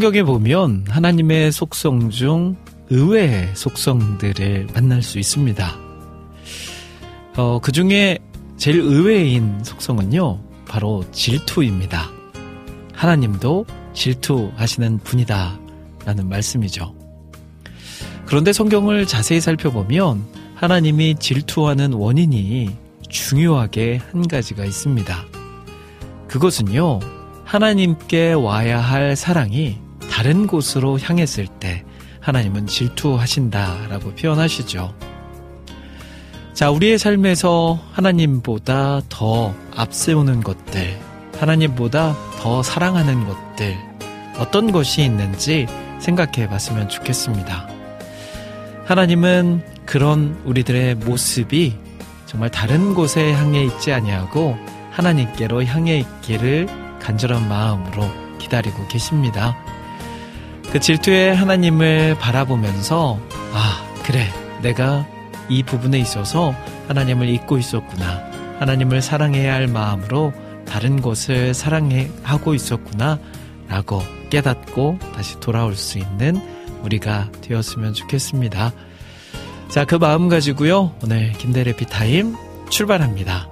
성경에 0.00 0.22
보면 0.22 0.86
하나님의 0.88 1.52
속성 1.52 2.08
중 2.08 2.56
의외의 2.88 3.50
속성들을 3.54 4.68
만날 4.72 5.02
수 5.02 5.18
있습니다. 5.18 5.76
어, 7.36 7.58
그 7.60 7.70
중에 7.70 8.18
제일 8.56 8.80
의외인 8.80 9.62
속성은요, 9.62 10.40
바로 10.66 11.04
질투입니다. 11.12 12.10
하나님도 12.94 13.66
질투하시는 13.92 15.00
분이다. 15.00 15.60
라는 16.06 16.30
말씀이죠. 16.30 16.94
그런데 18.24 18.54
성경을 18.54 19.04
자세히 19.04 19.38
살펴보면 19.42 20.24
하나님이 20.54 21.16
질투하는 21.16 21.92
원인이 21.92 22.70
중요하게 23.06 24.00
한 24.10 24.26
가지가 24.26 24.64
있습니다. 24.64 25.24
그것은요, 26.26 27.00
하나님께 27.44 28.32
와야 28.32 28.80
할 28.80 29.14
사랑이 29.14 29.89
다른 30.20 30.46
곳으로 30.46 30.98
향했을 30.98 31.46
때 31.46 31.82
하나님은 32.20 32.66
질투하신다라고 32.66 34.14
표현하시죠. 34.16 34.94
자, 36.52 36.70
우리의 36.70 36.98
삶에서 36.98 37.80
하나님보다 37.92 39.00
더 39.08 39.54
앞세우는 39.74 40.42
것들, 40.42 41.00
하나님보다 41.38 42.14
더 42.38 42.62
사랑하는 42.62 43.26
것들, 43.26 43.74
어떤 44.38 44.72
것이 44.72 45.02
있는지 45.02 45.66
생각해 46.00 46.50
봤으면 46.50 46.90
좋겠습니다. 46.90 47.66
하나님은 48.84 49.64
그런 49.86 50.38
우리들의 50.44 50.96
모습이 50.96 51.78
정말 52.26 52.50
다른 52.50 52.92
곳에 52.92 53.32
향해 53.32 53.64
있지 53.64 53.90
아니하고 53.90 54.58
하나님께로 54.90 55.64
향해 55.64 56.00
있기를 56.00 56.68
간절한 57.00 57.48
마음으로 57.48 58.06
기다리고 58.38 58.86
계십니다. 58.88 59.56
그 60.72 60.78
질투의 60.78 61.34
하나님을 61.34 62.16
바라보면서 62.20 63.18
아, 63.52 63.84
그래. 64.04 64.26
내가 64.62 65.06
이 65.48 65.64
부분에 65.64 65.98
있어서 65.98 66.54
하나님을 66.86 67.28
잊고 67.28 67.58
있었구나. 67.58 68.22
하나님을 68.60 69.02
사랑해야 69.02 69.54
할 69.54 69.66
마음으로 69.66 70.32
다른 70.66 71.02
곳을 71.02 71.54
사랑하고 71.54 72.54
있었구나. 72.54 73.18
라고 73.68 74.00
깨닫고 74.30 74.98
다시 75.14 75.40
돌아올 75.40 75.74
수 75.74 75.98
있는 75.98 76.40
우리가 76.82 77.30
되었으면 77.40 77.94
좋겠습니다. 77.94 78.72
자, 79.68 79.84
그 79.84 79.96
마음 79.96 80.28
가지고요. 80.28 80.94
오늘 81.02 81.32
김대래 81.32 81.74
비타임 81.74 82.36
출발합니다. 82.68 83.49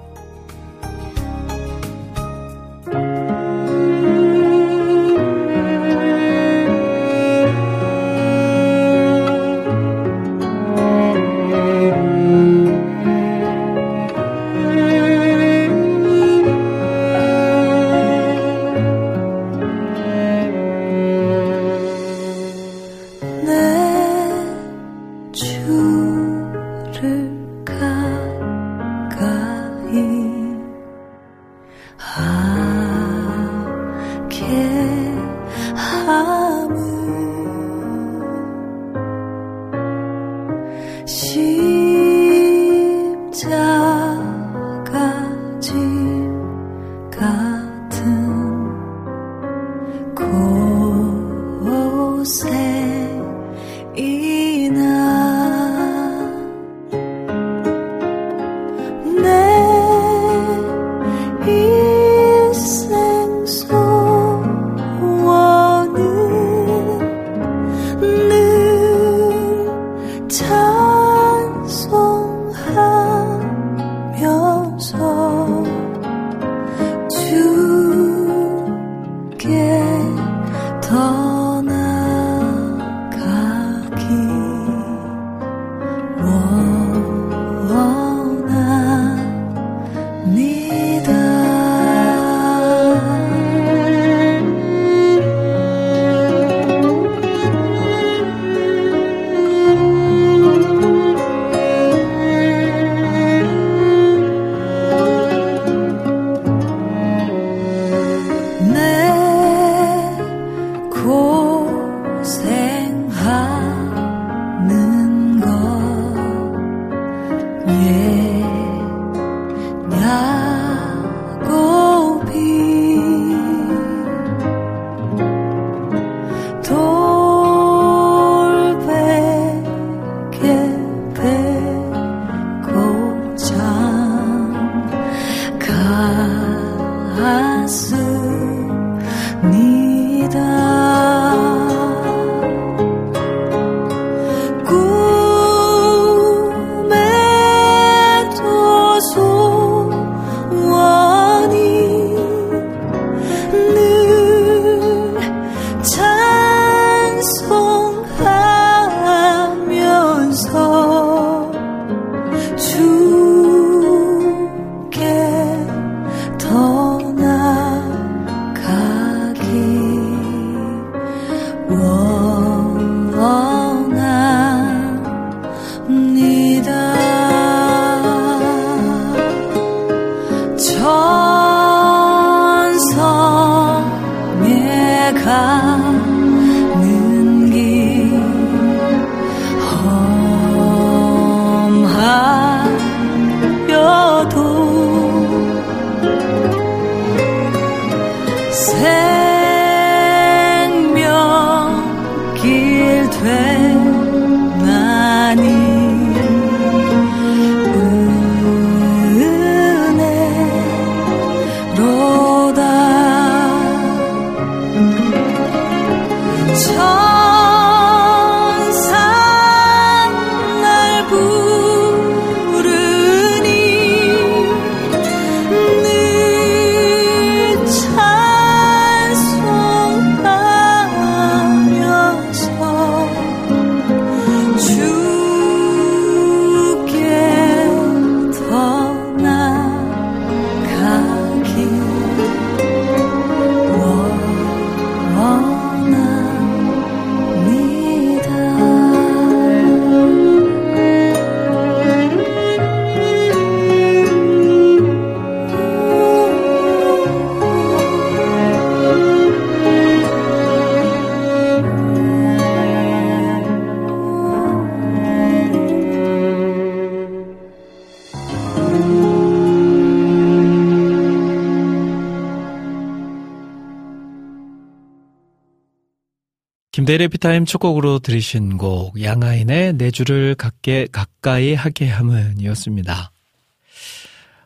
김대래 276.89 277.07
피타임 277.07 277.45
첫 277.45 277.59
곡으로 277.59 277.99
들으신 277.99 278.57
곡 278.57 278.99
양아인의 278.99 279.73
내 279.73 279.91
주를 279.91 280.33
갖게 280.33 280.87
가까이 280.91 281.53
하게 281.53 281.87
함은이었습니다. 281.87 283.11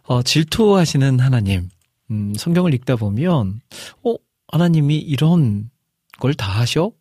어, 0.03 0.21
질투하시는 0.23 1.21
하나님. 1.21 1.69
음, 2.11 2.33
성경을 2.35 2.73
읽다 2.73 2.97
보면 2.97 3.61
어, 4.03 4.15
하나님이 4.51 4.97
이런 4.97 5.69
걸 6.19 6.33
다 6.33 6.47
하셔? 6.51 6.91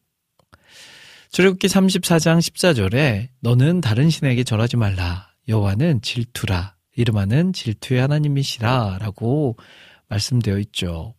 출애굽기 1.32 1.66
34장 1.66 2.38
14절에 2.38 3.26
너는 3.40 3.80
다른 3.80 4.10
신에게 4.10 4.44
절하지 4.44 4.76
말라. 4.76 5.26
여호와는 5.48 6.02
질투라. 6.02 6.76
이름하는 6.94 7.52
질투의 7.52 8.00
하나님이시라라고 8.00 9.56
말씀되어 10.06 10.58
있죠. 10.60 11.14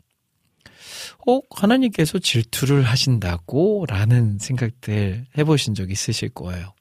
어, 1.28 1.40
하나님께서 1.50 2.20
질투를 2.20 2.84
하신다고? 2.84 3.86
라는 3.88 4.38
생각들 4.40 5.26
해보신 5.38 5.76
적 5.76 5.92
있으실 5.92 6.30
거예요. 6.30 6.74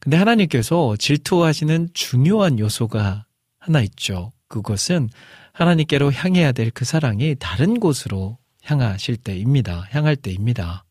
근데 0.00 0.16
하나님께서 0.16 0.96
질투하시는 0.98 1.88
중요한 1.94 2.58
요소가 2.58 3.24
하나 3.58 3.80
있죠. 3.80 4.32
그것은 4.48 5.08
하나님께로 5.52 6.12
향해야 6.12 6.52
될 6.52 6.70
그 6.70 6.84
사랑이 6.84 7.34
다른 7.38 7.80
곳으로 7.80 8.38
향하실 8.62 9.16
때입니다. 9.16 9.86
향할 9.90 10.16
때입니다. 10.16 10.84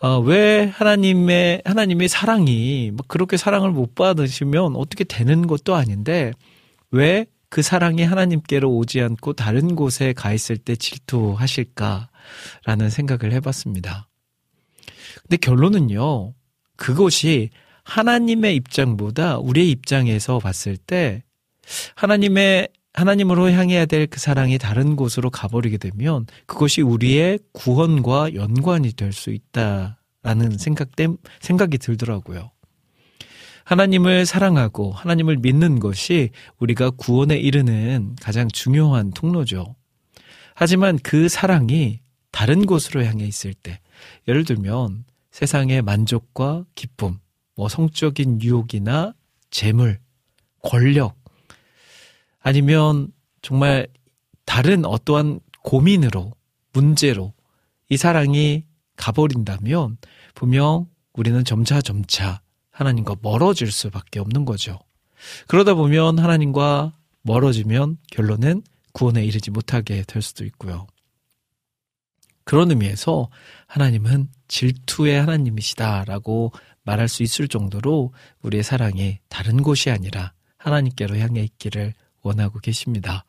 어, 0.00 0.18
왜 0.18 0.64
하나님의, 0.64 1.62
하나님의 1.64 2.08
사랑이, 2.08 2.90
뭐 2.92 3.04
그렇게 3.06 3.36
사랑을 3.36 3.70
못 3.70 3.94
받으시면 3.94 4.74
어떻게 4.76 5.04
되는 5.04 5.46
것도 5.46 5.74
아닌데, 5.74 6.32
왜 6.90 7.26
그 7.52 7.60
사랑이 7.60 8.02
하나님께로 8.02 8.74
오지 8.74 9.02
않고 9.02 9.34
다른 9.34 9.76
곳에 9.76 10.14
가 10.14 10.32
있을 10.32 10.56
때 10.56 10.74
질투하실까라는 10.74 12.08
생각을 12.88 13.30
해봤습니다. 13.34 14.08
근데 15.20 15.36
결론은요, 15.36 16.32
그것이 16.76 17.50
하나님의 17.84 18.56
입장보다 18.56 19.36
우리의 19.36 19.70
입장에서 19.70 20.38
봤을 20.38 20.78
때 20.78 21.24
하나님의 21.94 22.70
하나님으로 22.94 23.50
향해야 23.50 23.84
될 23.84 24.06
그 24.06 24.18
사랑이 24.18 24.56
다른 24.56 24.96
곳으로 24.96 25.28
가버리게 25.28 25.76
되면 25.76 26.24
그것이 26.46 26.80
우리의 26.80 27.38
구원과 27.52 28.32
연관이 28.34 28.94
될 28.94 29.12
수 29.12 29.28
있다라는 29.30 30.56
생각 30.56 30.96
때 30.96 31.06
생각이 31.40 31.76
들더라고요. 31.76 32.51
하나님을 33.64 34.26
사랑하고 34.26 34.92
하나님을 34.92 35.36
믿는 35.38 35.80
것이 35.80 36.30
우리가 36.58 36.90
구원에 36.90 37.36
이르는 37.36 38.16
가장 38.20 38.48
중요한 38.48 39.10
통로죠. 39.10 39.76
하지만 40.54 40.98
그 40.98 41.28
사랑이 41.28 42.00
다른 42.30 42.66
곳으로 42.66 43.04
향해 43.04 43.24
있을 43.24 43.54
때, 43.54 43.80
예를 44.26 44.44
들면 44.44 45.04
세상의 45.30 45.82
만족과 45.82 46.64
기쁨, 46.74 47.18
뭐 47.56 47.68
성적인 47.68 48.42
유혹이나 48.42 49.14
재물, 49.50 49.98
권력, 50.62 51.16
아니면 52.40 53.12
정말 53.40 53.86
다른 54.44 54.84
어떠한 54.84 55.40
고민으로, 55.62 56.32
문제로 56.72 57.32
이 57.88 57.96
사랑이 57.96 58.64
가버린다면 58.96 59.98
분명 60.34 60.86
우리는 61.12 61.44
점차 61.44 61.80
점차 61.80 62.40
하나님과 62.72 63.16
멀어질 63.22 63.70
수밖에 63.70 64.18
없는 64.18 64.44
거죠. 64.44 64.78
그러다 65.46 65.74
보면 65.74 66.18
하나님과 66.18 66.92
멀어지면 67.22 67.98
결론은 68.10 68.62
구원에 68.92 69.24
이르지 69.24 69.50
못하게 69.50 70.02
될 70.06 70.20
수도 70.22 70.44
있고요. 70.44 70.86
그런 72.44 72.70
의미에서 72.70 73.28
하나님은 73.66 74.28
질투의 74.48 75.20
하나님이시다라고 75.20 76.52
말할 76.84 77.08
수 77.08 77.22
있을 77.22 77.46
정도로 77.46 78.12
우리의 78.42 78.64
사랑이 78.64 79.20
다른 79.28 79.62
곳이 79.62 79.90
아니라 79.90 80.32
하나님께로 80.58 81.16
향해 81.18 81.42
있기를 81.42 81.94
원하고 82.22 82.58
계십니다. 82.58 83.24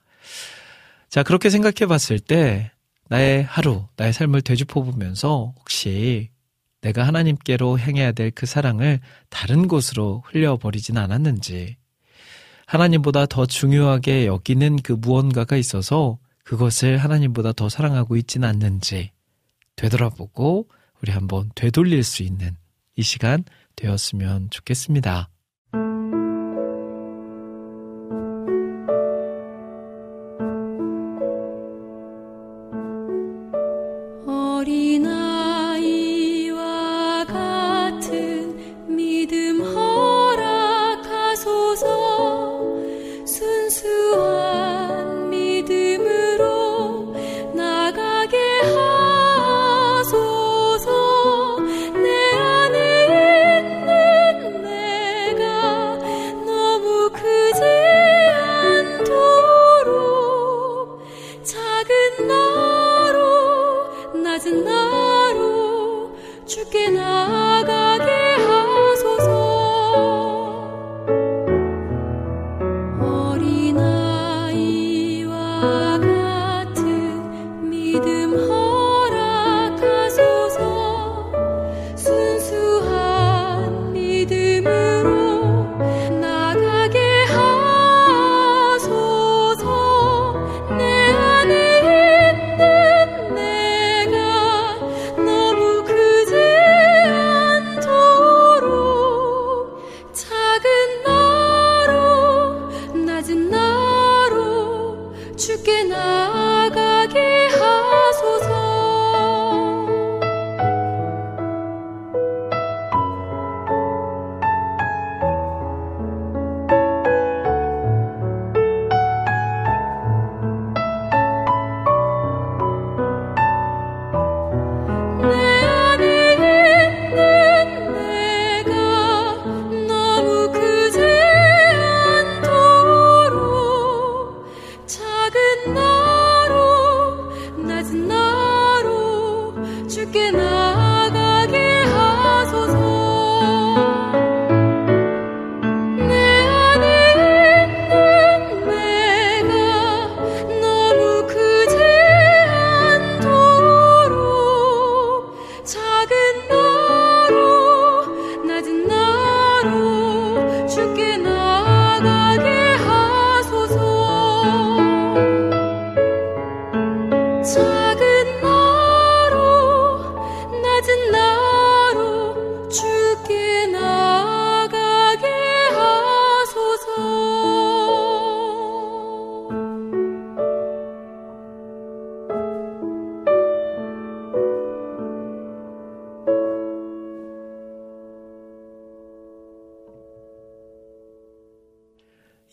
자, 1.10 1.22
그렇게 1.22 1.50
생각해 1.50 1.88
봤을 1.88 2.20
때 2.20 2.72
나의 3.10 3.44
하루, 3.44 3.86
나의 3.98 4.14
삶을 4.14 4.42
되짚어 4.42 4.82
보면서 4.82 5.54
혹시 5.60 6.30
내가 6.84 7.08
하나님께로 7.08 7.80
행해야 7.80 8.12
될 8.12 8.30
그 8.32 8.46
사랑을 8.46 9.00
다른 9.30 9.68
곳으로 9.68 10.24
흘려버리진 10.28 10.98
않았는지, 10.98 11.78
하나님보다 12.66 13.26
더 13.26 13.46
중요하게 13.46 14.26
여기는 14.26 14.78
그 14.84 14.94
무언가가 14.94 15.56
있어서 15.56 16.18
그것을 16.44 16.98
하나님보다 16.98 17.54
더 17.54 17.70
사랑하고 17.70 18.18
있지는 18.18 18.48
않는지 18.48 19.12
되돌아보고 19.76 20.68
우리 21.02 21.12
한번 21.12 21.52
되돌릴 21.56 22.04
수 22.04 22.24
있는 22.24 22.58
이 22.96 23.02
시간 23.04 23.44
되었으면 23.76 24.50
좋겠습니다. 24.50 25.30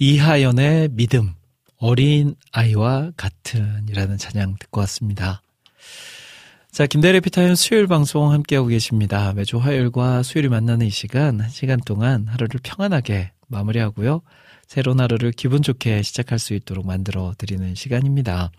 이하연의 0.02 0.88
믿음, 0.92 1.34
어린 1.76 2.34
아이와 2.52 3.10
같은이라는 3.18 4.16
찬양 4.16 4.56
듣고 4.58 4.80
왔습니다. 4.80 5.42
자, 6.72 6.86
김대래 6.86 7.20
피타임 7.20 7.54
수요일 7.54 7.86
방송 7.86 8.32
함께하고 8.32 8.68
계십니다. 8.68 9.34
매주 9.34 9.58
화요일과 9.58 10.22
수요일이 10.22 10.48
만나는 10.48 10.86
이 10.86 10.90
시간, 10.90 11.42
한 11.42 11.50
시간 11.50 11.78
동안 11.84 12.26
하루를 12.28 12.60
평안하게 12.62 13.32
마무리하고요. 13.48 14.22
새로운 14.66 15.00
하루를 15.00 15.32
기분 15.32 15.60
좋게 15.60 16.00
시작할 16.00 16.38
수 16.38 16.54
있도록 16.54 16.86
만들어 16.86 17.34
드리는 17.36 17.74
시간입니다. 17.74 18.52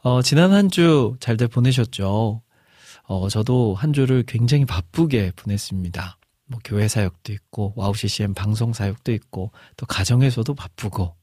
어, 0.00 0.22
지난 0.22 0.50
한 0.52 0.70
주 0.70 1.14
잘들 1.20 1.48
보내셨죠? 1.48 2.40
어, 3.02 3.28
저도 3.28 3.74
한 3.74 3.92
주를 3.92 4.22
굉장히 4.26 4.64
바쁘게 4.64 5.32
보냈습니다. 5.36 6.16
뭐 6.52 6.60
교회 6.64 6.86
사역도 6.86 7.32
있고 7.32 7.72
와우 7.76 7.94
CCM 7.94 8.34
방송 8.34 8.72
사역도 8.72 9.12
있고 9.12 9.50
또 9.76 9.86
가정에서도 9.86 10.54
바쁘고 10.54 11.16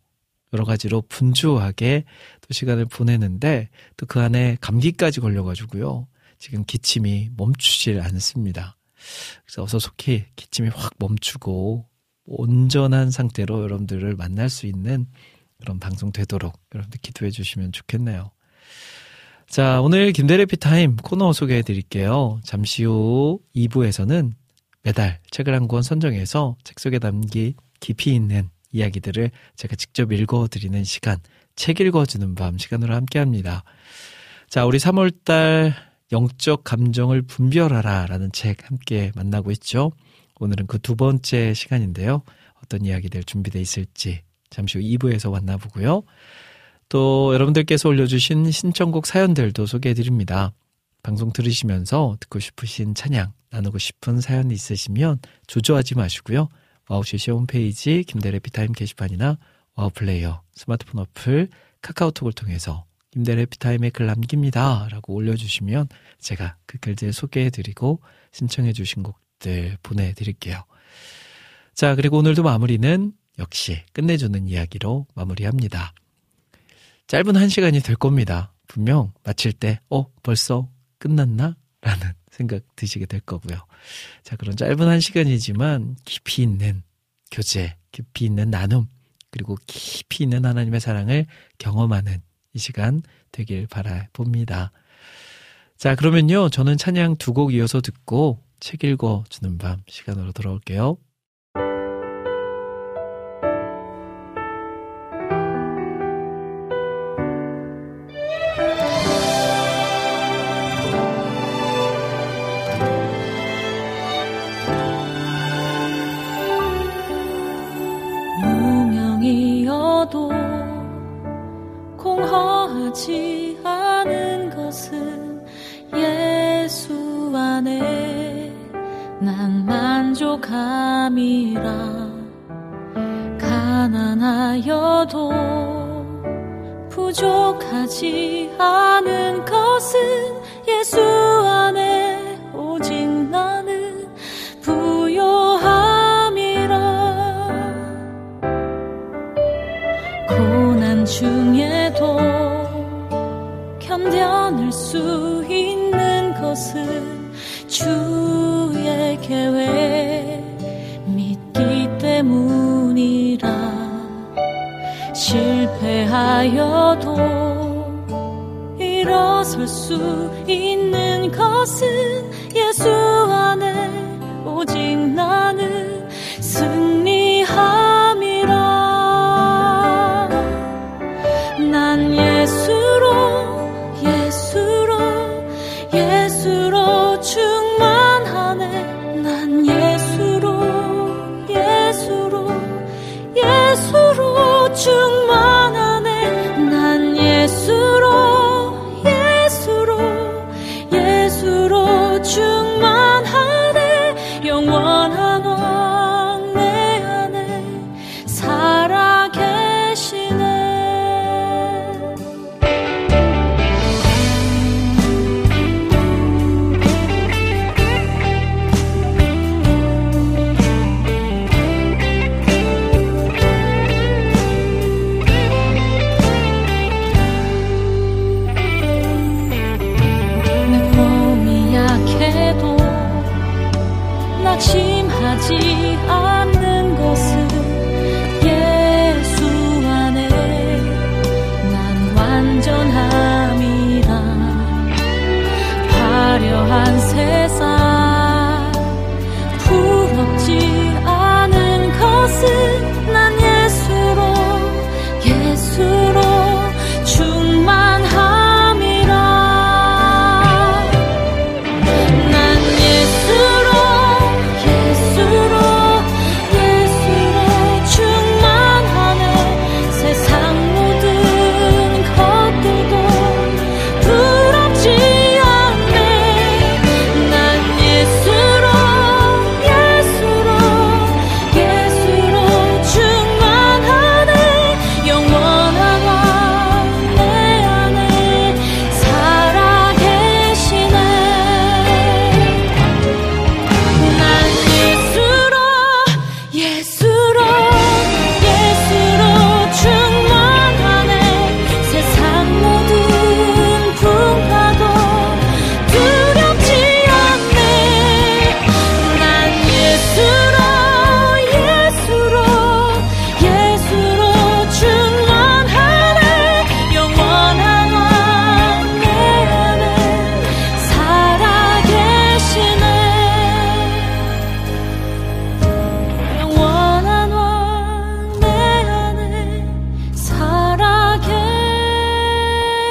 여러 0.53 0.65
가지로 0.65 1.03
분주하게 1.07 2.05
또 2.41 2.53
시간을 2.53 2.85
보내는데 2.85 3.69
또 3.95 4.05
그 4.07 4.19
안에 4.19 4.57
감기까지 4.59 5.19
걸려가지고요. 5.19 6.07
지금 6.39 6.65
기침이 6.65 7.29
멈추질 7.37 8.01
않습니다. 8.01 8.75
그래서 9.45 9.63
어서 9.63 9.77
속히 9.77 10.25
기침이 10.35 10.69
확 10.69 10.93
멈추고 10.97 11.85
온전한 12.25 13.11
상태로 13.11 13.61
여러분들을 13.61 14.15
만날 14.15 14.49
수 14.49 14.65
있는 14.65 15.05
그런 15.59 15.79
방송 15.79 16.11
되도록 16.11 16.59
여러분들 16.73 16.99
기도해 17.01 17.29
주시면 17.29 17.71
좋겠네요. 17.71 18.31
자, 19.47 19.81
오늘 19.81 20.11
김대일의 20.11 20.45
해피타임 20.45 20.95
코너 20.95 21.33
소개해 21.33 21.61
드릴게요. 21.63 22.39
잠시 22.43 22.83
후 22.83 23.39
2부에서는 23.55 24.33
매달 24.83 25.19
책을 25.31 25.53
한 25.53 25.67
권 25.67 25.81
선정해서 25.83 26.55
책 26.63 26.79
속에 26.79 26.99
담긴 26.99 27.53
깊이 27.79 28.13
있는 28.15 28.49
이야기들을 28.71 29.31
제가 29.55 29.75
직접 29.75 30.11
읽어드리는 30.11 30.83
시간, 30.83 31.17
책 31.55 31.79
읽어주는 31.81 32.35
밤 32.35 32.57
시간으로 32.57 32.93
함께 32.95 33.19
합니다. 33.19 33.63
자, 34.49 34.65
우리 34.65 34.77
3월달 34.77 35.73
영적 36.11 36.63
감정을 36.63 37.21
분별하라 37.23 38.07
라는 38.07 38.31
책 38.31 38.69
함께 38.69 39.11
만나고 39.15 39.51
있죠. 39.51 39.91
오늘은 40.39 40.67
그 40.67 40.79
두 40.79 40.95
번째 40.95 41.53
시간인데요. 41.53 42.23
어떤 42.63 42.85
이야기들 42.85 43.23
준비되어 43.23 43.61
있을지 43.61 44.21
잠시 44.49 44.77
후 44.77 44.83
2부에서 44.83 45.31
만나보고요. 45.31 46.03
또 46.89 47.33
여러분들께서 47.33 47.89
올려주신 47.89 48.49
신청곡 48.49 49.05
사연들도 49.05 49.65
소개해드립니다. 49.65 50.53
방송 51.03 51.31
들으시면서 51.31 52.17
듣고 52.19 52.39
싶으신 52.39 52.95
찬양, 52.95 53.31
나누고 53.51 53.77
싶은 53.77 54.21
사연 54.21 54.51
있으시면 54.51 55.19
주저하지 55.47 55.95
마시고요. 55.95 56.49
와우CC 56.89 57.31
홈페이지 57.31 58.03
김대일의 58.03 58.39
해피타임 58.39 58.71
게시판이나 58.71 59.37
와우 59.75 59.89
플레이어 59.91 60.41
스마트폰 60.53 61.01
어플 61.01 61.49
카카오톡을 61.81 62.33
통해서 62.33 62.85
김대일의 63.11 63.45
해피타임에 63.45 63.89
글 63.89 64.05
남깁니다. 64.05 64.87
라고 64.91 65.13
올려주시면 65.13 65.87
제가 66.19 66.57
그 66.65 66.77
글들 66.79 67.11
소개해드리고 67.13 68.01
신청해주신 68.31 69.03
곡들 69.03 69.77
보내드릴게요. 69.81 70.63
자, 71.73 71.95
그리고 71.95 72.17
오늘도 72.17 72.43
마무리는 72.43 73.13
역시 73.39 73.83
끝내주는 73.93 74.47
이야기로 74.47 75.07
마무리합니다. 75.15 75.93
짧은 77.07 77.35
한 77.35 77.49
시간이 77.49 77.79
될 77.79 77.95
겁니다. 77.95 78.53
분명 78.67 79.13
마칠 79.23 79.53
때, 79.53 79.79
어, 79.89 80.05
벌써 80.21 80.69
끝났나? 80.99 81.55
라는 81.81 82.11
생각 82.39 82.61
드시게 82.77 83.05
될 83.05 83.19
거고요. 83.19 83.57
자, 84.23 84.37
그런 84.37 84.55
짧은 84.55 84.79
한 84.87 85.01
시간이지만 85.01 85.97
깊이 86.05 86.41
있는 86.41 86.83
교제, 87.31 87.75
깊이 87.91 88.25
있는 88.25 88.49
나눔, 88.49 88.87
그리고 89.29 89.57
깊이 89.67 90.23
있는 90.23 90.45
하나님의 90.45 90.79
사랑을 90.79 91.25
경험하는 91.57 92.21
이 92.53 92.59
시간 92.59 93.01
되길 93.33 93.67
바라봅니다. 93.67 94.71
자, 95.77 95.95
그러면요. 95.95 96.49
저는 96.49 96.77
찬양 96.77 97.17
두 97.17 97.33
곡 97.33 97.53
이어서 97.53 97.81
듣고 97.81 98.41
책 98.61 98.83
읽어 98.85 99.23
주는 99.29 99.57
밤 99.57 99.81
시간으로 99.87 100.31
돌아올게요. 100.31 100.97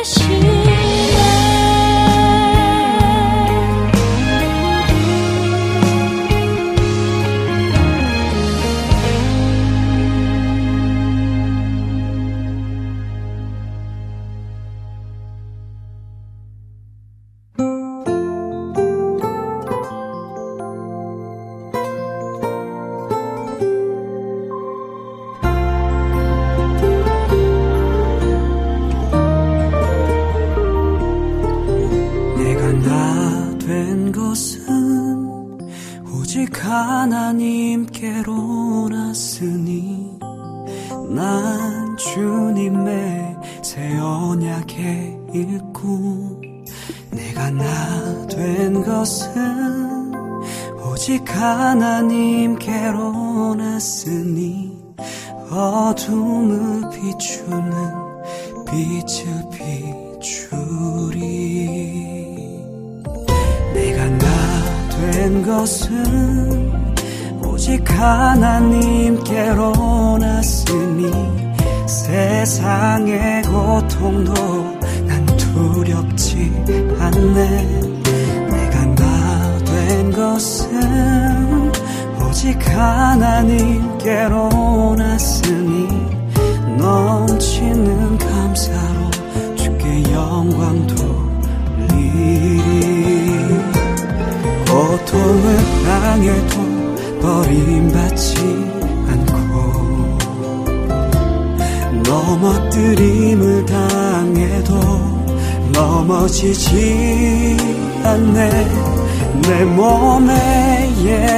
心。 0.09 0.48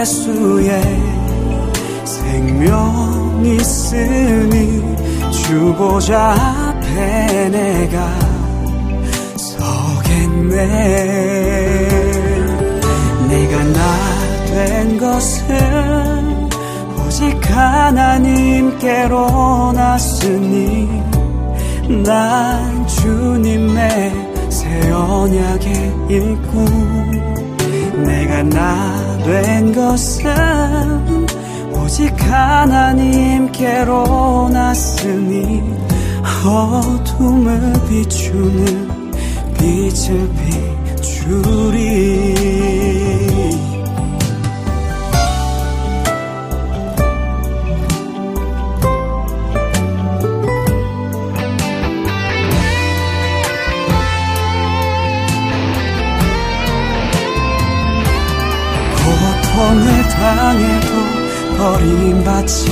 예수의 0.00 0.82
생명 2.04 3.42
있으니 3.44 4.82
주보자 5.30 6.32
앞에 6.32 7.48
내가 7.50 8.18
서겠네. 9.36 10.56
내가 13.28 13.62
나 13.64 14.20
된 14.50 14.98
것은 14.98 16.50
오직 16.98 17.38
하나님께로 17.50 19.30
났으니 19.72 20.88
난 22.04 22.86
주님의 22.86 24.50
새 24.50 24.90
언약의 24.90 25.94
일꾼 26.08 26.64
내가 28.04 28.42
나 28.42 29.09
된 29.24 29.72
것은 29.72 31.26
오직 31.72 32.12
하나님께로 32.30 33.90
났으니 34.52 35.62
어둠을 36.44 37.72
비추는 37.88 39.11
빛을 39.59 40.30
비추리 40.96 42.49
고통을 59.60 60.08
당해도 60.08 60.88
버림받지 61.58 62.64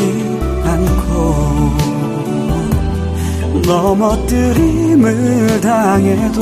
않고 0.64 1.76
넘어뜨림을 3.66 5.60
당해도 5.60 6.40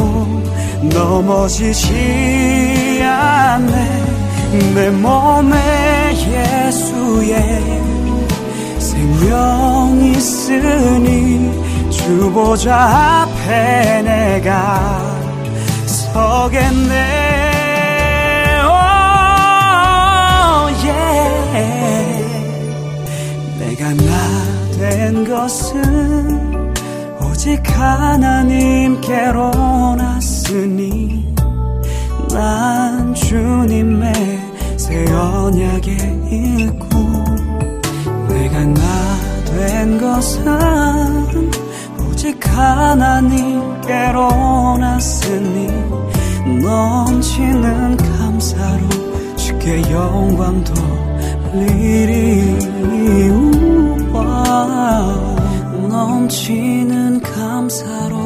넘어지지 0.82 1.90
않네. 3.02 4.04
내 4.74 4.90
몸에 4.90 5.56
예수의 6.14 7.34
생명 8.78 10.00
있으니 10.00 11.50
주보자 11.90 13.26
앞에 13.26 14.02
내가 14.02 15.00
서겠네 15.86 17.25
내가 23.86 23.94
나 23.94 24.02
된 24.78 25.24
것은 25.28 26.74
오직 27.22 27.62
하나님께로 27.78 29.50
났으니 29.96 31.24
난 32.30 33.14
주님의 33.14 34.12
새 34.76 35.04
언약의 35.12 35.96
일꾼 36.30 37.24
내가 38.28 38.64
나 38.64 38.80
된 39.44 39.98
것은 40.00 40.44
오직 42.00 42.36
하나님께로 42.56 44.28
났으니 44.78 45.68
넘치는 46.60 47.96
감사로 47.96 48.88
주께 49.36 49.80
영광 49.90 50.62
돌리리 51.52 52.76
우와. 52.86 53.65
넘치는 55.88 57.20
감사로 57.20 58.25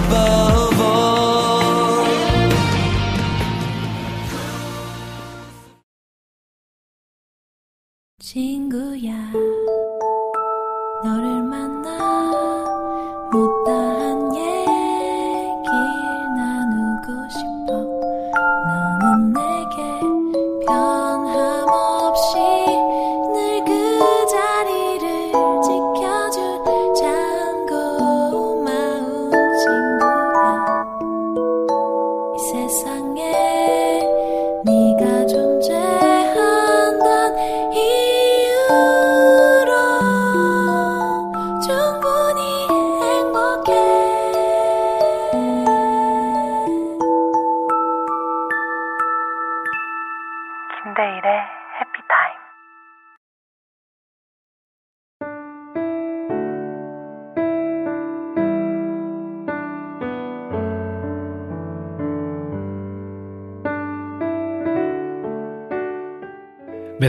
Above 0.00 0.80
all. 0.80 1.10
친구야 8.18 9.32
너를 11.04 11.39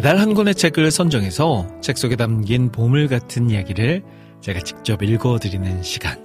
매달 0.02 0.18
한 0.18 0.34
권의 0.34 0.56
책을 0.56 0.90
선정해서 0.90 1.68
책 1.80 1.96
속에 1.96 2.16
담긴 2.16 2.72
보물 2.72 3.08
같은 3.08 3.52
이야기를 3.52 4.02
제가 4.42 4.60
직접 4.62 5.04
읽어드리는 5.04 5.84
시간. 5.84 6.18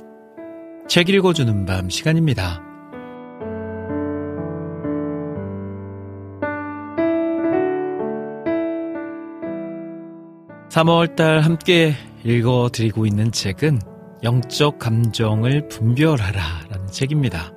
책 0.88 1.10
읽어주는 1.10 1.66
밤 1.66 1.90
시간입니다. 1.90 2.62
3월달 10.70 11.40
함께 11.42 11.92
읽어드리고 12.24 13.04
있는 13.04 13.30
책은 13.30 13.78
영적 14.22 14.78
감정을 14.78 15.68
분별하라 15.68 16.40
라는 16.70 16.86
책입니다. 16.86 17.52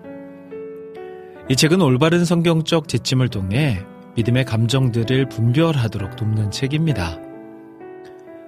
이 1.47 1.55
책은 1.55 1.79
올바른 1.79 2.25
성경적 2.25 2.89
지침을 2.89 3.29
통해 3.29 3.79
믿음의 4.19 4.43
감정들을 4.43 5.29
분별하도록 5.29 6.17
돕는 6.17 6.51
책입니다. 6.51 7.17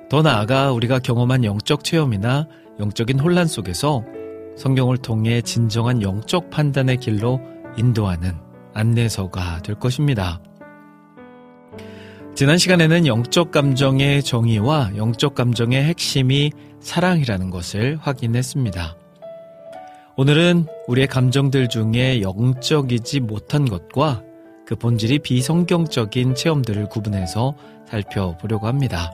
더 0.10 0.22
나아가 0.22 0.74
우리가 0.74 1.00
경험한 1.00 1.46
영적 1.46 1.86
체험이나 1.86 2.46
영적인 2.82 3.18
혼란 3.20 3.48
속에서 3.48 4.04
성경을 4.58 4.98
통해 4.98 5.42
진정한 5.42 6.02
영적 6.02 6.50
판단의 6.50 6.98
길로 6.98 7.40
인도하는 7.78 8.34
안내서가 8.74 9.62
될 9.62 9.76
것입니다. 9.76 10.42
지난 12.36 12.58
시간에는 12.58 13.08
영적 13.08 13.52
감정의 13.52 14.24
정의와 14.24 14.92
영적 14.98 15.36
감정의 15.36 15.86
핵심이 15.86 16.52
사랑이라는 16.82 17.50
것을 17.50 17.98
확인했습니다. 18.02 18.98
오늘은 20.18 20.66
우리의 20.88 21.08
감정들 21.08 21.70
중에 21.70 22.22
영적이지 22.22 23.22
못한 23.22 23.64
것과 23.64 24.24
그 24.72 24.78
본질이 24.78 25.20
비성경적인 25.20 26.34
체험들을 26.34 26.88
구분해서 26.88 27.56
살펴보려고 27.90 28.68
합니다. 28.68 29.12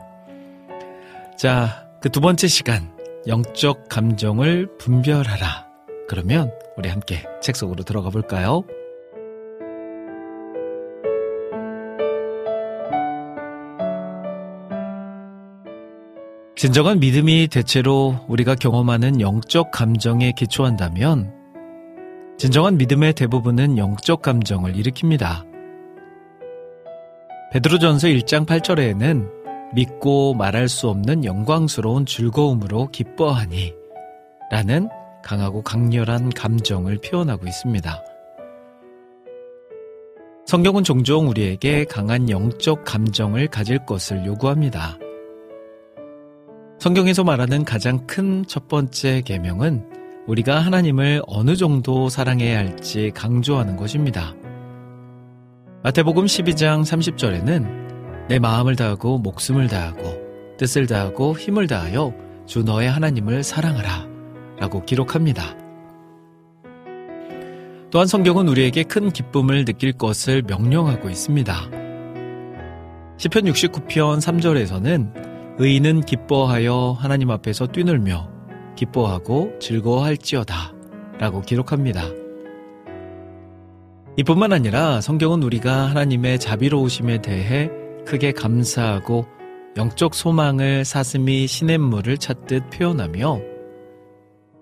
자, 1.35 1.89
그 1.99 2.09
두 2.09 2.21
번째 2.21 2.45
시간, 2.45 2.95
영적 3.25 3.89
감정을 3.89 4.77
분별하라. 4.77 5.65
그러면 6.07 6.51
우리 6.77 6.89
함께 6.89 7.23
책 7.41 7.55
속으로 7.55 7.83
들어가 7.83 8.11
볼까요? 8.11 8.65
진정한 16.55 16.99
믿음이 16.99 17.47
대체로 17.47 18.19
우리가 18.27 18.53
경험하는 18.53 19.21
영적 19.21 19.71
감정에 19.71 20.33
기초한다면 20.37 21.33
진정한 22.37 22.77
믿음의 22.77 23.13
대부분은 23.13 23.79
영적 23.79 24.21
감정을 24.21 24.73
일으킵니다. 24.73 25.46
베드로전서 27.51 28.07
1장 28.09 28.45
8절에는 28.45 29.73
믿고 29.73 30.33
말할 30.33 30.67
수 30.67 30.89
없는 30.89 31.23
영광스러운 31.23 32.05
즐거움으로 32.05 32.87
기뻐하니 32.91 33.73
라는 34.51 34.89
강하고 35.23 35.61
강렬한 35.61 36.29
감정을 36.29 36.97
표현하고 36.97 37.47
있습니다. 37.47 38.03
성경은 40.45 40.83
종종 40.83 41.27
우리에게 41.27 41.85
강한 41.85 42.29
영적 42.29 42.85
감정을 42.85 43.47
가질 43.47 43.85
것을 43.85 44.25
요구합니다. 44.25 44.97
성경에서 46.79 47.23
말하는 47.23 47.65
가장 47.65 48.05
큰 48.07 48.45
첫 48.47 48.67
번째 48.67 49.21
계명은 49.21 49.85
우리가 50.27 50.59
하나님을 50.59 51.21
어느 51.27 51.55
정도 51.55 52.09
사랑해야 52.09 52.57
할지 52.57 53.11
강조하는 53.15 53.77
것입니다. 53.77 54.35
마태복음 55.83 56.25
12장 56.25 56.81
30절에는 56.81 58.27
내 58.29 58.39
마음을 58.39 58.75
다하고 58.75 59.19
목숨을 59.19 59.67
다하고 59.67 60.57
뜻을 60.57 60.87
다하고 60.87 61.37
힘을 61.37 61.67
다하여 61.67 62.13
주 62.47 62.63
너의 62.63 62.89
하나님을 62.89 63.43
사랑하라 63.43 64.07
라고 64.57 64.83
기록합니다. 64.83 65.55
또한 67.91 68.07
성경은 68.07 68.47
우리에게 68.47 68.83
큰 68.83 69.11
기쁨을 69.11 69.65
느낄 69.65 69.93
것을 69.93 70.41
명령하고 70.41 71.09
있습니다. 71.09 71.53
시편 73.17 73.43
69편 73.45 74.19
3절에서는 74.19 75.57
의인은 75.59 76.01
기뻐하여 76.01 76.97
하나님 76.99 77.29
앞에서 77.29 77.67
뛰놀며 77.67 78.29
기뻐하고 78.75 79.53
즐거워할지어다 79.59 80.73
라고 81.19 81.41
기록합니다. 81.41 82.26
이뿐만 84.19 84.51
아니라 84.51 84.99
성경은 84.99 85.43
우리가 85.43 85.91
하나님의 85.91 86.39
자비로우심에 86.39 87.21
대해 87.21 87.69
크게 88.03 88.31
감사하고 88.31 89.27
영적 89.77 90.15
소망을 90.15 90.85
사슴이 90.85 91.45
시냇물을 91.45 92.17
찾듯 92.17 92.71
표현하며 92.71 93.39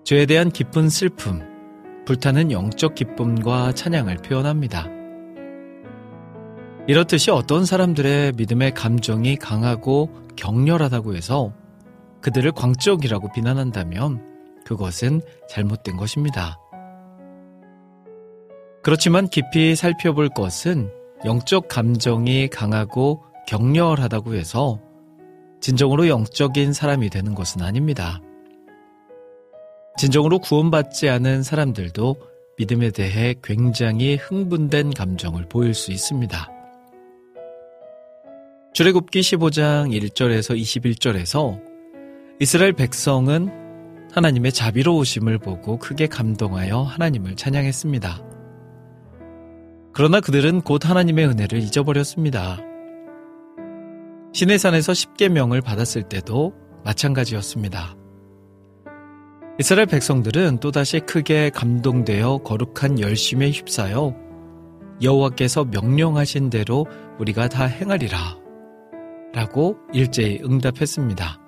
죄에 0.04 0.26
대한 0.26 0.50
깊은 0.50 0.90
슬픔, 0.90 1.40
불타는 2.04 2.52
영적 2.52 2.94
기쁨과 2.94 3.72
찬양을 3.72 4.18
표현합니다. 4.18 4.88
이렇듯이 6.86 7.30
어떤 7.30 7.64
사람들의 7.64 8.34
믿음의 8.36 8.74
감정이 8.74 9.36
강하고 9.36 10.10
격렬하다고 10.36 11.16
해서 11.16 11.54
그들을 12.20 12.52
광적이라고 12.52 13.32
비난한다면 13.32 14.22
그것은 14.66 15.22
잘못된 15.48 15.96
것입니다. 15.96 16.58
그렇지만 18.86 19.26
깊이 19.26 19.74
살펴볼 19.74 20.28
것은 20.28 20.92
영적 21.24 21.66
감정이 21.66 22.46
강하고 22.46 23.20
격렬하다고 23.48 24.36
해서 24.36 24.80
진정으로 25.60 26.06
영적인 26.06 26.72
사람이 26.72 27.10
되는 27.10 27.34
것은 27.34 27.62
아닙니다. 27.62 28.20
진정으로 29.98 30.38
구원받지 30.38 31.08
않은 31.08 31.42
사람들도 31.42 32.14
믿음에 32.58 32.92
대해 32.92 33.34
굉장히 33.42 34.14
흥분된 34.14 34.94
감정을 34.94 35.48
보일 35.48 35.74
수 35.74 35.90
있습니다. 35.90 36.48
출애굽기 38.72 39.20
15장 39.20 39.90
1절에서 40.00 40.56
21절에서 40.56 41.60
이스라엘 42.38 42.72
백성은 42.72 43.50
하나님의 44.12 44.52
자비로우심을 44.52 45.38
보고 45.38 45.76
크게 45.76 46.06
감동하여 46.06 46.82
하나님을 46.82 47.34
찬양했습니다. 47.34 48.25
그러나 49.96 50.20
그들은 50.20 50.60
곧 50.60 50.86
하나님의 50.86 51.26
은혜를 51.26 51.58
잊어버렸습니다. 51.58 52.58
시내산에서 54.34 54.92
10계명을 54.92 55.64
받았을 55.64 56.02
때도 56.02 56.52
마찬가지였습니다. 56.84 57.96
이스라엘 59.58 59.86
백성들은 59.86 60.60
또다시 60.60 61.00
크게 61.00 61.48
감동되어 61.48 62.42
거룩한 62.44 63.00
열심에 63.00 63.50
휩싸여 63.50 64.14
여호와께서 65.00 65.64
명령하신 65.64 66.50
대로 66.50 66.84
우리가 67.18 67.48
다 67.48 67.64
행하리라 67.64 68.18
라고 69.32 69.78
일제히 69.94 70.42
응답했습니다. 70.44 71.40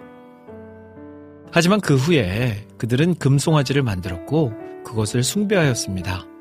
하지만 1.52 1.82
그 1.82 1.96
후에 1.96 2.66
그들은 2.78 3.16
금송아지를 3.16 3.82
만들었고 3.82 4.54
그것을 4.86 5.22
숭배하였습니다. 5.22 6.37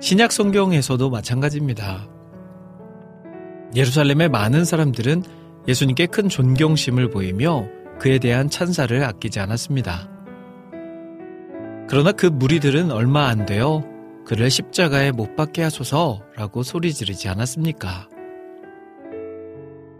신약 0.00 0.32
성경에서도 0.32 1.08
마찬가지입니다. 1.08 2.08
예루살렘의 3.74 4.28
많은 4.28 4.64
사람들은 4.64 5.22
예수님께 5.66 6.06
큰 6.06 6.28
존경심을 6.28 7.10
보이며 7.10 7.66
그에 7.98 8.18
대한 8.18 8.50
찬사를 8.50 9.02
아끼지 9.02 9.40
않았습니다. 9.40 10.08
그러나 11.88 12.12
그 12.12 12.26
무리들은 12.26 12.90
얼마 12.90 13.28
안 13.28 13.46
되어 13.46 13.84
그를 14.26 14.50
십자가에 14.50 15.12
못 15.12 15.36
박게 15.36 15.62
하소서라고 15.62 16.62
소리 16.62 16.92
지르지 16.92 17.28
않았습니까? 17.28 18.08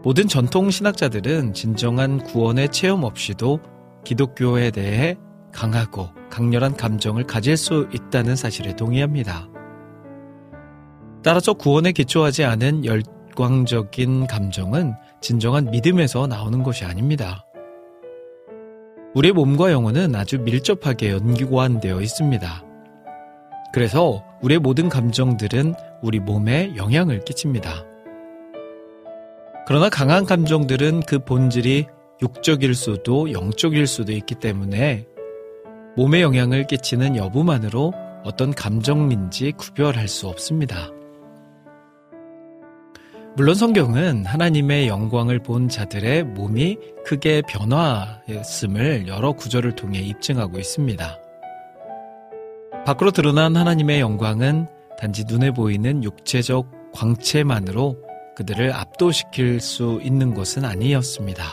모든 0.03 0.27
전통 0.27 0.69
신학자들은 0.69 1.53
진정한 1.53 2.21
구원의 2.21 2.69
체험 2.69 3.03
없이도 3.03 3.59
기독교에 4.03 4.71
대해 4.71 5.17
강하고 5.51 6.09
강렬한 6.29 6.75
감정을 6.75 7.23
가질 7.23 7.57
수 7.57 7.87
있다는 7.91 8.35
사실에 8.35 8.75
동의합니다. 8.75 9.54
따라서 11.25 11.53
구원에 11.53 11.91
기초하지 11.91 12.43
않은 12.43 12.85
열광적인 12.85 14.27
감정은 14.27 14.93
진정한 15.21 15.71
믿음에서 15.71 16.27
나오는 16.27 16.61
것이 16.61 16.85
아닙니다. 16.85 17.43
우리의 19.15 19.33
몸과 19.33 19.71
영혼은 19.71 20.13
아주 20.13 20.37
밀접하게 20.37 21.09
연관되어 21.09 21.99
있습니다. 21.99 22.63
그래서 23.73 24.23
우리의 24.43 24.59
모든 24.59 24.87
감정들은 24.87 25.73
우리 26.03 26.19
몸에 26.19 26.75
영향을 26.75 27.25
끼칩니다. 27.25 27.83
그러나 29.65 29.89
강한 29.89 30.25
감정들은 30.25 30.99
그 31.07 31.17
본질이 31.17 31.87
육적일 32.21 32.75
수도 32.75 33.31
영적일 33.31 33.87
수도 33.87 34.11
있기 34.11 34.35
때문에 34.35 35.07
몸에 35.97 36.21
영향을 36.21 36.67
끼치는 36.67 37.15
여부만으로 37.15 37.93
어떤 38.23 38.53
감정인지 38.53 39.53
구별할 39.53 40.07
수 40.07 40.27
없습니다. 40.27 40.91
물론 43.37 43.53
성경은 43.53 44.25
하나님의 44.25 44.87
영광을 44.87 45.39
본 45.39 45.67
자들의 45.67 46.23
몸이 46.23 46.77
크게 47.05 47.41
변화했음을 47.41 49.07
여러 49.07 49.33
구절을 49.33 49.75
통해 49.75 49.99
입증하고 49.99 50.57
있습니다. 50.57 51.19
밖으로 52.85 53.11
드러난 53.11 53.57
하나님의 53.57 53.99
영광은 53.99 54.67
단지 54.97 55.25
눈에 55.25 55.51
보이는 55.51 56.01
육체적 56.01 56.93
광채만으로 56.93 57.97
그들을 58.37 58.71
압도시킬 58.71 59.59
수 59.59 59.99
있는 60.01 60.33
것은 60.33 60.63
아니었습니다. 60.63 61.43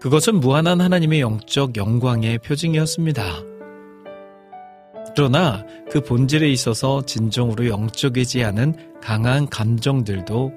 그것은 0.00 0.40
무한한 0.40 0.80
하나님의 0.80 1.20
영적 1.20 1.76
영광의 1.76 2.38
표징이었습니다. 2.38 3.24
그러나 5.18 5.64
그 5.90 6.00
본질에 6.00 6.48
있어서 6.48 7.02
진정으로 7.02 7.66
영적이지 7.66 8.44
않은 8.44 9.00
강한 9.02 9.48
감정들도 9.48 10.52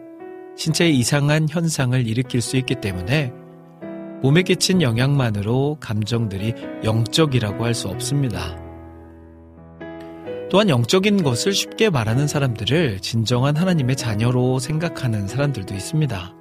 신체의 0.56 0.96
이상한 1.00 1.48
현상을 1.50 2.06
일으킬 2.06 2.42
수 2.42 2.58
있기 2.58 2.76
때문에 2.76 3.34
몸에 4.22 4.44
끼친 4.44 4.84
영향만으로 4.84 5.78
감정들이 5.80 6.54
영적이라고 6.84 7.66
할 7.66 7.74
수 7.74 7.88
없습니다. 7.88 8.56
또한 10.52 10.70
영적인 10.70 11.24
것을 11.24 11.54
쉽게 11.54 11.90
말하는 11.90 12.28
사람들을 12.28 13.00
진정한 13.00 13.58
하나님의 13.58 13.96
자녀로 13.96 14.60
생각하는 14.60 15.28
사람들도 15.28 15.74
있습니다. 15.74 16.36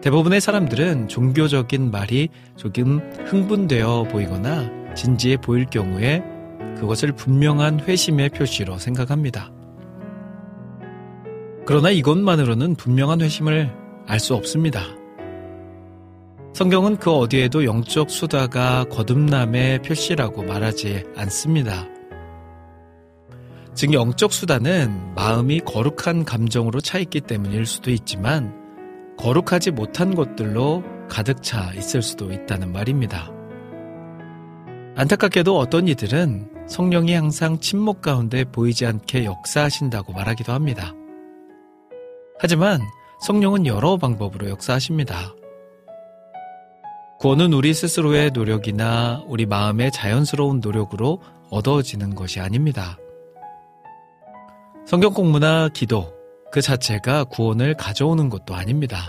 대부분의 0.00 0.40
사람들은 0.40 1.08
종교적인 1.08 1.90
말이 1.90 2.30
조금 2.56 3.00
흥분되어 3.26 4.04
보이거나 4.04 4.94
진지해 4.94 5.36
보일 5.36 5.66
경우에 5.66 6.22
그것을 6.78 7.12
분명한 7.12 7.80
회심의 7.80 8.30
표시로 8.30 8.78
생각합니다. 8.78 9.50
그러나 11.66 11.90
이것만으로는 11.90 12.74
분명한 12.74 13.20
회심을 13.20 13.84
알 14.06 14.20
수 14.20 14.34
없습니다. 14.34 14.82
성경은 16.52 16.98
그 16.98 17.10
어디에도 17.10 17.64
영적 17.64 18.10
수다가 18.10 18.84
거듭남의 18.84 19.82
표시라고 19.82 20.42
말하지 20.44 21.04
않습니다. 21.16 21.88
즉, 23.74 23.92
영적 23.92 24.32
수다는 24.32 25.14
마음이 25.16 25.60
거룩한 25.60 26.24
감정으로 26.24 26.80
차 26.80 26.98
있기 26.98 27.22
때문일 27.22 27.66
수도 27.66 27.90
있지만, 27.90 28.54
거룩하지 29.16 29.72
못한 29.72 30.14
것들로 30.14 30.84
가득 31.08 31.42
차 31.42 31.72
있을 31.74 32.02
수도 32.02 32.32
있다는 32.32 32.70
말입니다. 32.70 33.32
안타깝게도 34.94 35.58
어떤 35.58 35.88
이들은 35.88 36.53
성령이 36.66 37.14
항상 37.14 37.60
침묵 37.60 38.00
가운데 38.00 38.44
보이지 38.44 38.86
않게 38.86 39.24
역사하신다고 39.24 40.12
말하기도 40.12 40.52
합니다. 40.52 40.92
하지만 42.38 42.80
성령은 43.20 43.66
여러 43.66 43.96
방법으로 43.96 44.48
역사하십니다. 44.48 45.34
구원은 47.20 47.52
우리 47.52 47.72
스스로의 47.72 48.32
노력이나 48.32 49.24
우리 49.26 49.46
마음의 49.46 49.92
자연스러운 49.92 50.60
노력으로 50.60 51.20
얻어지는 51.50 52.14
것이 52.14 52.40
아닙니다. 52.40 52.98
성경 54.86 55.14
공부나 55.14 55.68
기도 55.68 56.12
그 56.50 56.60
자체가 56.60 57.24
구원을 57.24 57.74
가져오는 57.74 58.28
것도 58.28 58.54
아닙니다. 58.54 59.08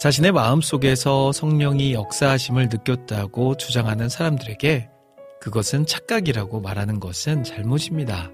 자신의 0.00 0.32
마음 0.32 0.60
속에서 0.60 1.32
성령이 1.32 1.92
역사하심을 1.92 2.68
느꼈다고 2.70 3.56
주장하는 3.56 4.08
사람들에게 4.08 4.91
그것은 5.42 5.86
착각이라고 5.86 6.60
말하는 6.60 7.00
것은 7.00 7.42
잘못입니다. 7.42 8.30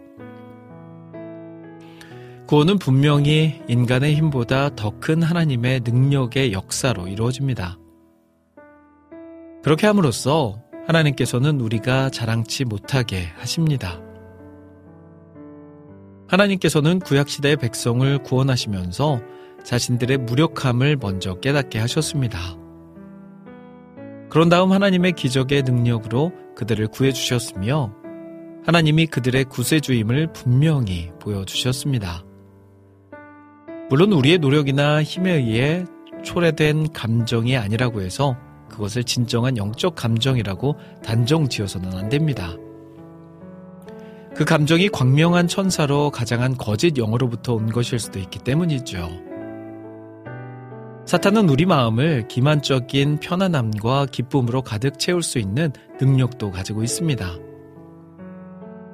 구원은 2.46 2.78
분명히 2.78 3.62
인간의 3.66 4.14
힘보다 4.14 4.76
더 4.76 4.90
큰 5.00 5.22
하나님의 5.22 5.80
능력의 5.84 6.52
역사로 6.52 7.08
이루어집니다. 7.08 7.78
그렇게 9.62 9.86
함으로써 9.86 10.62
하나님께서는 10.86 11.62
우리가 11.62 12.10
자랑치 12.10 12.66
못하게 12.66 13.28
하십니다. 13.38 14.02
하나님께서는 16.28 16.98
구약시대의 16.98 17.56
백성을 17.56 18.22
구원하시면서 18.22 19.22
자신들의 19.64 20.18
무력함을 20.18 20.98
먼저 20.98 21.40
깨닫게 21.40 21.78
하셨습니다. 21.78 22.38
그런 24.30 24.48
다음 24.48 24.72
하나님의 24.72 25.12
기적의 25.12 25.62
능력으로 25.62 26.32
그들을 26.54 26.86
구해주셨으며 26.88 27.94
하나님이 28.64 29.06
그들의 29.06 29.44
구세주임을 29.44 30.32
분명히 30.34 31.10
보여주셨습니다. 31.20 32.24
물론 33.88 34.12
우리의 34.12 34.38
노력이나 34.38 35.02
힘에 35.02 35.32
의해 35.32 35.84
초래된 36.22 36.92
감정이 36.92 37.56
아니라고 37.56 38.02
해서 38.02 38.36
그것을 38.68 39.04
진정한 39.04 39.56
영적 39.56 39.94
감정이라고 39.94 40.76
단정 41.02 41.48
지어서는 41.48 41.94
안 41.94 42.10
됩니다. 42.10 42.54
그 44.34 44.44
감정이 44.44 44.90
광명한 44.90 45.48
천사로 45.48 46.10
가장한 46.10 46.58
거짓 46.58 46.98
영어로부터 46.98 47.54
온 47.54 47.70
것일 47.70 47.98
수도 47.98 48.18
있기 48.18 48.40
때문이죠. 48.40 49.27
사탄은 51.08 51.48
우리 51.48 51.64
마음을 51.64 52.28
기만적인 52.28 53.20
편안함과 53.20 54.08
기쁨으로 54.12 54.60
가득 54.60 54.98
채울 54.98 55.22
수 55.22 55.38
있는 55.38 55.72
능력도 55.98 56.50
가지고 56.50 56.82
있습니다. 56.82 57.34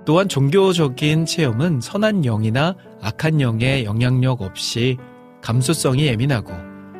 또한 0.06 0.28
종교적인 0.28 1.26
체험은 1.26 1.80
선한 1.80 2.22
영이나 2.22 2.76
악한 3.02 3.40
영의 3.40 3.84
영향력 3.84 4.42
없이 4.42 4.96
감수성이 5.42 6.06
예민하고 6.06 6.52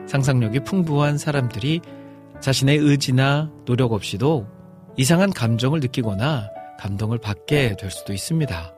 상상력이 0.08 0.64
풍부한 0.64 1.16
사람들이 1.16 1.80
자신의 2.40 2.78
의지나 2.78 3.52
노력 3.66 3.92
없이도 3.92 4.48
이상한 4.96 5.30
감정을 5.30 5.78
느끼거나 5.78 6.50
감동을 6.80 7.18
받게 7.18 7.76
될 7.76 7.88
수도 7.92 8.12
있습니다. 8.12 8.73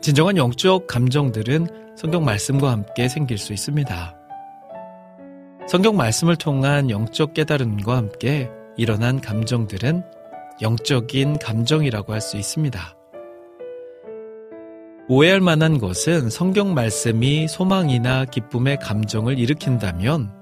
진정한 0.00 0.38
영적 0.38 0.86
감정들은 0.86 1.94
성경 1.94 2.24
말씀과 2.24 2.70
함께 2.70 3.06
생길 3.06 3.36
수 3.36 3.52
있습니다. 3.52 4.16
성경 5.68 5.96
말씀을 5.96 6.36
통한 6.36 6.88
영적 6.88 7.34
깨달음과 7.34 7.96
함께 7.96 8.50
일어난 8.78 9.20
감정들은 9.20 10.02
영적인 10.62 11.38
감정이라고 11.38 12.14
할 12.14 12.20
수 12.22 12.38
있습니다. 12.38 12.96
오해할 15.08 15.40
만한 15.40 15.78
것은 15.78 16.30
성경 16.30 16.72
말씀이 16.72 17.46
소망이나 17.48 18.24
기쁨의 18.24 18.78
감정을 18.78 19.38
일으킨다면 19.38 20.32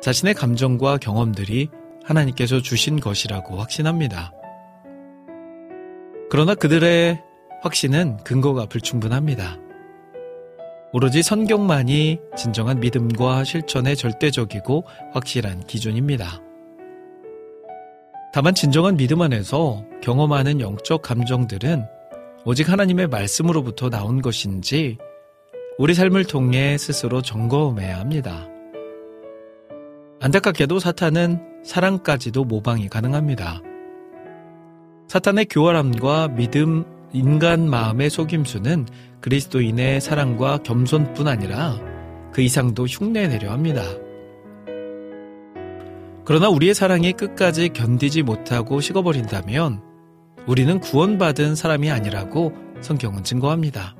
자신의 0.00 0.34
감정과 0.34 0.96
경험들이 0.96 1.68
하나님께서 2.02 2.60
주신 2.60 2.98
것이라고 2.98 3.58
확신합니다. 3.58 4.32
그러나 6.30 6.54
그들의 6.56 7.22
확신은 7.62 8.16
근거가 8.24 8.66
불충분합니다. 8.66 9.56
오로지 10.92 11.22
성경만이 11.22 12.18
진정한 12.36 12.80
믿음과 12.80 13.44
실천의 13.44 13.96
절대적이고 13.96 14.84
확실한 15.12 15.60
기준입니다. 15.66 16.42
다만 18.34 18.54
진정한 18.54 18.96
믿음 18.96 19.22
안에서 19.22 19.84
경험하는 20.02 20.60
영적 20.60 21.02
감정들은 21.02 21.86
오직 22.44 22.68
하나님의 22.68 23.06
말씀으로부터 23.06 23.88
나온 23.88 24.20
것인지 24.20 24.98
우리 25.78 25.94
삶을 25.94 26.24
통해 26.24 26.76
스스로 26.76 27.22
점검해야 27.22 28.00
합니다. 28.00 28.48
안타깝게도 30.20 30.80
사탄은 30.80 31.62
사랑까지도 31.64 32.44
모방이 32.44 32.88
가능합니다. 32.88 33.62
사탄의 35.08 35.46
교활함과 35.46 36.28
믿음, 36.28 36.84
인간 37.12 37.68
마음의 37.68 38.10
속임수는 38.10 38.86
그리스도인의 39.20 40.00
사랑과 40.00 40.58
겸손뿐 40.58 41.28
아니라 41.28 41.78
그 42.32 42.40
이상도 42.40 42.86
흉내내려 42.86 43.50
합니다. 43.50 43.82
그러나 46.24 46.48
우리의 46.48 46.74
사랑이 46.74 47.12
끝까지 47.12 47.70
견디지 47.70 48.22
못하고 48.22 48.80
식어버린다면 48.80 49.82
우리는 50.46 50.80
구원받은 50.80 51.54
사람이 51.54 51.90
아니라고 51.90 52.52
성경은 52.80 53.24
증거합니다. 53.24 53.94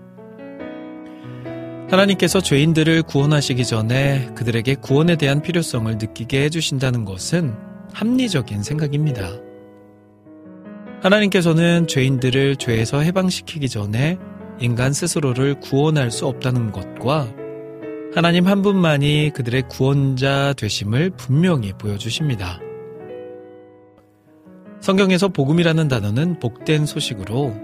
하나님께서 1.91 2.41
죄인들을 2.41 3.03
구원하시기 3.03 3.67
전에 3.67 4.31
그들에게 4.35 4.77
구원에 4.77 5.17
대한 5.17 5.43
필요성을 5.43 5.93
느끼게 5.99 6.45
해주신다는 6.45 7.05
것은 7.05 7.55
합리적인 7.93 8.63
생각입니다. 8.63 9.29
하나님께서는 11.03 11.89
죄인들을 11.89 12.57
죄에서 12.57 13.01
해방시키기 13.01 13.69
전에 13.69 14.19
인간 14.61 14.93
스스로를 14.93 15.59
구원할 15.59 16.13
수 16.13 16.27
없다는 16.27 16.71
것과 16.71 17.29
하나님 18.15 18.47
한 18.47 18.63
분만이 18.63 19.33
그들의 19.35 19.65
구원자 19.69 20.53
되심을 20.57 21.11
분명히 21.11 21.73
보여주십니다. 21.73 22.61
성경에서 24.81 25.29
복음이라는 25.29 25.89
단어는 25.89 26.39
복된 26.39 26.87
소식으로 26.87 27.57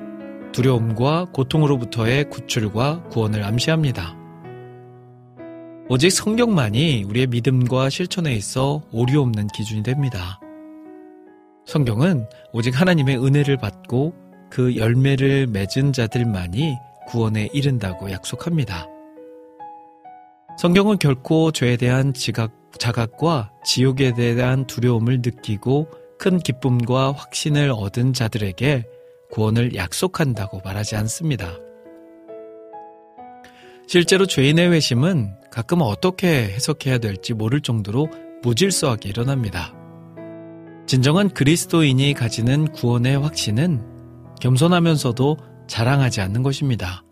두려움과 0.53 1.27
고통으로부터의 1.33 2.31
구출과 2.31 3.05
구원을 3.11 3.45
암시합니다. 3.45 4.17
오직 5.89 6.11
성경만이 6.11 7.05
우리의 7.05 7.29
믿음과 7.29 7.89
실천에 7.91 8.35
있어 8.35 8.83
오류 8.91 9.21
없는 9.21 9.47
기준이 9.49 9.83
됩니다. 9.83 10.41
성경은 11.69 12.27
오직 12.55 12.81
하나님의 12.81 13.23
은혜를 13.23 13.59
받고 13.59 14.15
그 14.51 14.75
열매를 14.77 15.49
맺은 15.49 15.93
자들만이 15.93 16.75
구원에 17.07 17.51
이른다고 17.53 18.11
약속합니다. 18.11 18.87
성경은 20.57 20.99
결코 20.99 21.53
죄에 21.53 21.77
대한 21.77 22.15
지각, 22.15 22.53
자각과 22.79 23.53
지옥에 23.67 24.15
대한 24.15 24.67
두려움을 24.67 25.21
느끼고 25.23 25.89
큰 26.19 26.39
기쁨과 26.39 27.13
확신을 27.13 27.71
얻은 27.71 28.15
자들에게 28.15 28.87
구원을 29.31 29.75
약속한다고 29.75 30.63
말하지 30.65 30.97
않습니다. 30.97 31.53
실제로 33.87 34.25
죄인의 34.25 34.71
회심은 34.73 35.35
가끔 35.51 35.83
어떻게 35.83 36.45
해석해야 36.45 36.97
될지 36.97 37.35
모를 37.35 37.61
정도로 37.61 38.09
무질서하게 38.43 39.11
일어납니다. 39.11 39.78
진정한 40.89 41.29
그리스도인이 41.29 42.15
가지는 42.15 42.73
구원의 42.73 43.19
확신은 43.19 43.85
겸손하면서도 44.41 45.37
자랑하지 45.67 46.23
않는 46.23 46.43
것입니다. 46.43 47.05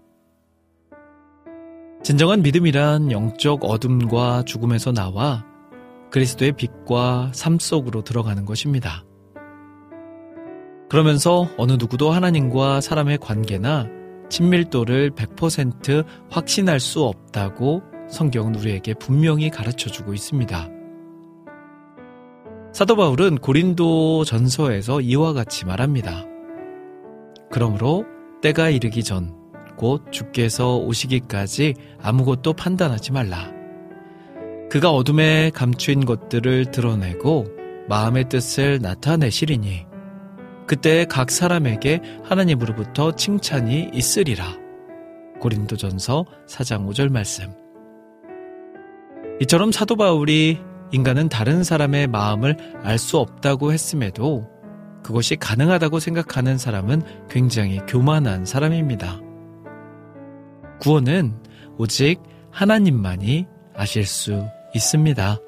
진정한 2.02 2.40
믿음이란 2.40 3.12
영적 3.12 3.66
어둠과 3.66 4.44
죽음에서 4.46 4.92
나와 4.92 5.44
그리스도의 6.10 6.52
빛과 6.52 7.32
삶 7.34 7.58
속으로 7.58 8.02
들어가는 8.02 8.46
것입니다. 8.46 9.04
그러면서 10.88 11.46
어느 11.58 11.72
누구도 11.72 12.12
하나님과 12.12 12.80
사람의 12.80 13.18
관계나 13.18 13.88
친밀도를 14.30 15.10
100% 15.10 16.06
확신할 16.30 16.80
수 16.80 17.02
없다고 17.02 17.82
성경은 18.08 18.54
우리에게 18.54 18.94
분명히 18.94 19.50
가르쳐 19.50 19.90
주고 19.90 20.14
있습니다. 20.14 20.75
사도 22.76 22.94
바울은 22.94 23.38
고린도 23.38 24.26
전서에서 24.26 25.00
이와 25.00 25.32
같이 25.32 25.64
말합니다. 25.64 26.26
그러므로 27.50 28.04
때가 28.42 28.68
이르기 28.68 29.02
전, 29.02 29.34
곧 29.78 30.04
주께서 30.10 30.76
오시기까지 30.76 31.72
아무것도 32.02 32.52
판단하지 32.52 33.12
말라. 33.12 33.50
그가 34.68 34.90
어둠에 34.90 35.52
감추인 35.54 36.04
것들을 36.04 36.70
드러내고 36.70 37.46
마음의 37.88 38.28
뜻을 38.28 38.80
나타내시리니 38.82 39.86
그때 40.66 41.06
각 41.06 41.30
사람에게 41.30 42.02
하나님으로부터 42.24 43.12
칭찬이 43.12 43.88
있으리라. 43.94 44.44
고린도전서 45.40 46.26
4장 46.46 46.86
5절 46.86 47.08
말씀. 47.08 47.54
이처럼 49.40 49.72
사도 49.72 49.96
바울이 49.96 50.58
인간은 50.92 51.28
다른 51.28 51.64
사람의 51.64 52.06
마음을 52.08 52.56
알 52.82 52.98
수 52.98 53.18
없다고 53.18 53.72
했음에도 53.72 54.48
그것이 55.02 55.36
가능하다고 55.36 56.00
생각하는 56.00 56.58
사람은 56.58 57.02
굉장히 57.28 57.80
교만한 57.86 58.44
사람입니다. 58.44 59.20
구원은 60.80 61.34
오직 61.78 62.20
하나님만이 62.50 63.46
아실 63.74 64.04
수 64.04 64.46
있습니다. 64.74 65.38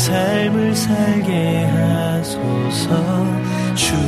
삶을 0.00 0.74
살게 0.74 1.66
하소서. 1.66 2.88
주로 3.74 4.00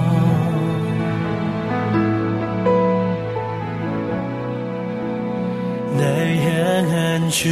날 5.98 6.38
향한 6.38 7.30
주 7.30 7.50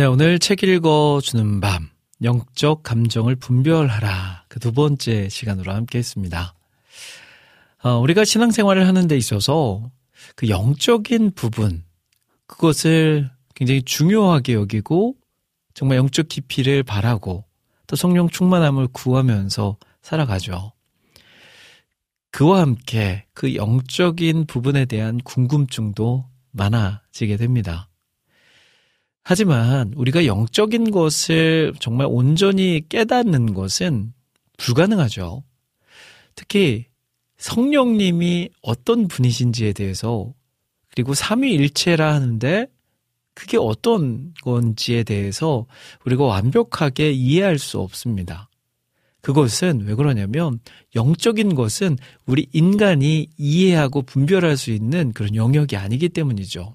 네, 0.00 0.06
오늘 0.06 0.38
책 0.38 0.62
읽어주는 0.62 1.60
밤, 1.60 1.90
영적 2.22 2.82
감정을 2.82 3.36
분별하라. 3.36 4.46
그 4.48 4.58
두 4.58 4.72
번째 4.72 5.28
시간으로 5.28 5.74
함께 5.74 5.98
했습니다. 5.98 6.54
어, 7.82 7.98
우리가 7.98 8.24
신앙생활을 8.24 8.88
하는 8.88 9.08
데 9.08 9.18
있어서 9.18 9.90
그 10.36 10.48
영적인 10.48 11.32
부분, 11.34 11.84
그것을 12.46 13.28
굉장히 13.54 13.82
중요하게 13.82 14.54
여기고 14.54 15.16
정말 15.74 15.98
영적 15.98 16.28
깊이를 16.28 16.82
바라고 16.82 17.44
또 17.86 17.94
성령 17.94 18.30
충만함을 18.30 18.88
구하면서 18.94 19.76
살아가죠. 20.00 20.72
그와 22.30 22.62
함께 22.62 23.26
그 23.34 23.54
영적인 23.54 24.46
부분에 24.46 24.86
대한 24.86 25.18
궁금증도 25.18 26.24
많아지게 26.52 27.36
됩니다. 27.36 27.89
하지만 29.30 29.92
우리가 29.94 30.26
영적인 30.26 30.90
것을 30.90 31.72
정말 31.78 32.08
온전히 32.10 32.82
깨닫는 32.88 33.54
것은 33.54 34.12
불가능하죠. 34.56 35.44
특히 36.34 36.86
성령님이 37.38 38.48
어떤 38.60 39.06
분이신지에 39.06 39.72
대해서 39.72 40.34
그리고 40.90 41.14
삼위일체라 41.14 42.12
하는데 42.12 42.66
그게 43.34 43.56
어떤 43.56 44.34
건지에 44.42 45.04
대해서 45.04 45.64
우리가 46.04 46.24
완벽하게 46.24 47.12
이해할 47.12 47.60
수 47.60 47.78
없습니다. 47.78 48.48
그것은 49.20 49.82
왜 49.86 49.94
그러냐면 49.94 50.58
영적인 50.96 51.54
것은 51.54 51.98
우리 52.26 52.48
인간이 52.52 53.28
이해하고 53.38 54.02
분별할 54.02 54.56
수 54.56 54.72
있는 54.72 55.12
그런 55.12 55.36
영역이 55.36 55.76
아니기 55.76 56.08
때문이죠. 56.08 56.74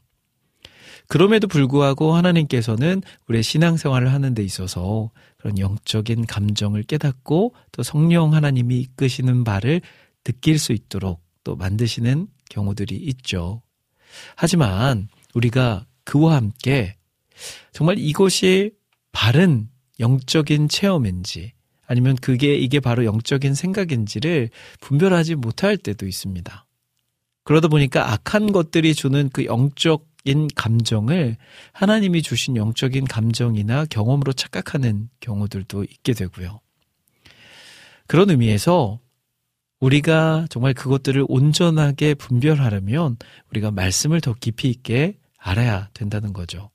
그럼에도 1.08 1.48
불구하고 1.48 2.14
하나님께서는 2.14 3.02
우리의 3.28 3.44
신앙생활을 3.44 4.12
하는 4.12 4.34
데 4.34 4.44
있어서 4.44 5.12
그런 5.38 5.60
영적인 5.60 6.26
감정을 6.26 6.84
깨닫고 6.84 7.54
또 7.72 7.84
성령 7.84 8.34
하나님이 8.34 8.80
이끄시는 8.80 9.44
바를 9.44 9.82
느낄 10.24 10.58
수 10.58 10.74
있도록 10.74 11.22
또 11.44 11.56
만드시는 11.56 12.28
경우들이 12.50 12.96
있죠. 12.96 13.62
하지만 14.36 15.08
우리가 15.34 15.86
그와 16.04 16.36
함께 16.36 16.96
정말 17.72 17.98
이것이 18.00 18.72
바른 19.12 19.70
영적인 20.00 20.70
체험인지 20.70 21.54
아니면 21.88 22.16
그게 22.16 22.56
이게 22.56 22.80
바로 22.80 23.06
영적인 23.06 23.54
생각인지를 23.54 24.50
분별하지 24.80 25.36
못할 25.36 25.78
때도 25.78 26.08
있습니다. 26.08 26.66
그러다 27.44 27.68
보니까 27.68 28.12
악한 28.12 28.52
것들이 28.52 28.96
주는 28.96 29.30
그 29.30 29.46
영적 29.46 30.08
인 30.26 30.48
감정을 30.56 31.38
하나님이 31.72 32.22
주신 32.22 32.58
영적인 32.58 33.06
감정이나 33.06 33.86
경험으로 33.86 34.34
착각하는 34.34 35.10
경우들도 35.20 35.84
있게 35.84 36.14
되고요. 36.14 36.60
그런 38.08 38.30
의미에서 38.30 39.00
우리가 39.80 40.48
정말 40.50 40.74
그것들을 40.74 41.26
온전하게 41.28 42.16
분별하려면 42.16 43.18
우리가 43.52 43.72
말씀을 43.72 44.20
더 44.20 44.34
깊이 44.34 44.70
있게 44.70 45.18
알아야 45.38 45.90
된다는 45.94 46.34
거죠. 46.34 46.72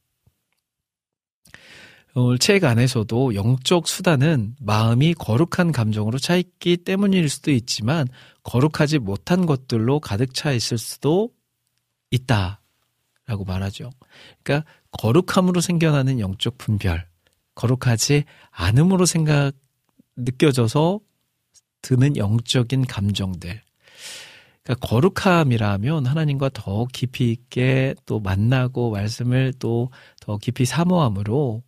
오늘 2.14 2.38
책 2.38 2.64
안에서도 2.64 3.34
영적 3.34 3.86
수단은 3.86 4.56
마음이 4.60 5.14
거룩한 5.14 5.72
감정으로 5.72 6.18
차 6.18 6.36
있기 6.36 6.78
때문일 6.78 7.28
수도 7.28 7.52
있지만 7.52 8.08
거룩하지 8.42 8.98
못한 8.98 9.46
것들로 9.46 10.00
가득 10.00 10.34
차 10.34 10.52
있을 10.52 10.76
수도 10.76 11.30
있다 12.10 12.59
라고 13.30 13.44
말하죠. 13.44 13.90
그러니까 14.42 14.68
거룩함으로 14.90 15.60
생겨나는 15.60 16.18
영적 16.18 16.58
분별, 16.58 17.06
거룩하지 17.54 18.24
않음으로 18.50 19.06
생각 19.06 19.52
느껴져서 20.16 20.98
드는 21.82 22.16
영적인 22.16 22.86
감정들. 22.86 23.62
그러니까 24.62 24.86
거룩함이라면 24.86 26.06
하나님과 26.06 26.50
더 26.52 26.86
깊이 26.92 27.30
있게 27.30 27.94
또 28.04 28.18
만나고 28.20 28.90
말씀을 28.90 29.54
또 29.58 29.90
더 30.20 30.38
깊이 30.38 30.64
사모함으로 30.64 31.62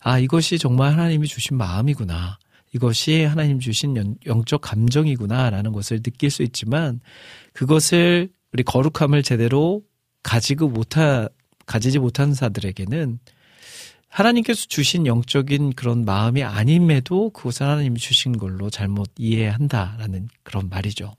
아, 0.00 0.18
이것이 0.18 0.58
정말 0.58 0.92
하나님이 0.92 1.26
주신 1.26 1.58
마음이구나. 1.58 2.38
이것이 2.72 3.24
하나님 3.24 3.58
주신 3.58 4.16
영적 4.24 4.60
감정이구나. 4.60 5.50
라는 5.50 5.72
것을 5.72 6.02
느낄 6.02 6.30
수 6.30 6.42
있지만 6.42 7.00
그것을 7.52 8.30
우리 8.52 8.62
거룩함을 8.62 9.22
제대로 9.22 9.82
가지고 10.28 10.68
못하, 10.68 11.26
가지지 11.64 11.98
못한 11.98 12.34
사들에게는 12.34 13.18
하나님께서 14.10 14.66
주신 14.66 15.06
영적인 15.06 15.72
그런 15.72 16.04
마음이 16.04 16.42
아님에도 16.42 17.30
그것을 17.30 17.66
하나님이 17.66 17.98
주신 17.98 18.36
걸로 18.36 18.68
잘못 18.68 19.10
이해한다라는 19.16 20.28
그런 20.42 20.68
말이죠. 20.68 21.14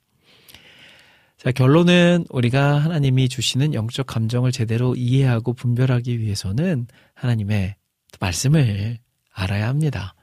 자, 1.37 1.51
결론은 1.51 2.25
우리가 2.29 2.77
하나님이 2.77 3.29
주시는 3.29 3.73
영적 3.73 4.05
감정을 4.05 4.51
제대로 4.51 4.95
이해하고 4.95 5.53
분별하기 5.53 6.19
위해서는 6.19 6.85
하나님의 7.15 7.77
말씀을 8.19 8.99
알아야 9.31 9.69
합니다. 9.69 10.13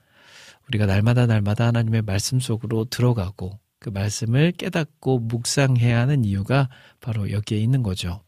우리가 0.68 0.86
날마다 0.86 1.26
날마다 1.26 1.66
하나님의 1.66 2.02
말씀 2.02 2.38
속으로 2.38 2.84
들어가고 2.84 3.58
그 3.80 3.88
말씀을 3.88 4.52
깨닫고 4.52 5.18
묵상해야 5.20 5.98
하는 5.98 6.24
이유가 6.24 6.68
바로 7.00 7.32
여기에 7.32 7.58
있는 7.58 7.82
거죠. 7.82 8.20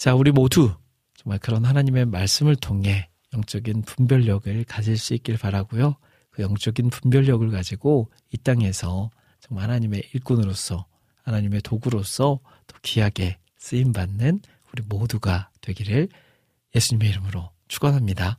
자, 0.00 0.14
우리 0.14 0.32
모두 0.32 0.74
정말 1.14 1.38
그런 1.38 1.66
하나님의 1.66 2.06
말씀을 2.06 2.56
통해 2.56 3.10
영적인 3.34 3.82
분별력을 3.82 4.64
가질 4.64 4.96
수 4.96 5.12
있길 5.12 5.36
바라고요. 5.36 5.96
그 6.30 6.40
영적인 6.40 6.88
분별력을 6.88 7.46
가지고 7.50 8.10
이 8.32 8.38
땅에서 8.38 9.10
정말 9.40 9.64
하나님의 9.64 10.04
일꾼으로서 10.14 10.86
하나님의 11.24 11.60
도구로서 11.60 12.40
더 12.66 12.76
귀하게 12.80 13.36
쓰임 13.58 13.92
받는 13.92 14.40
우리 14.72 14.82
모두가 14.88 15.50
되기를 15.60 16.08
예수님의 16.74 17.10
이름으로 17.10 17.50
축원합니다. 17.68 18.38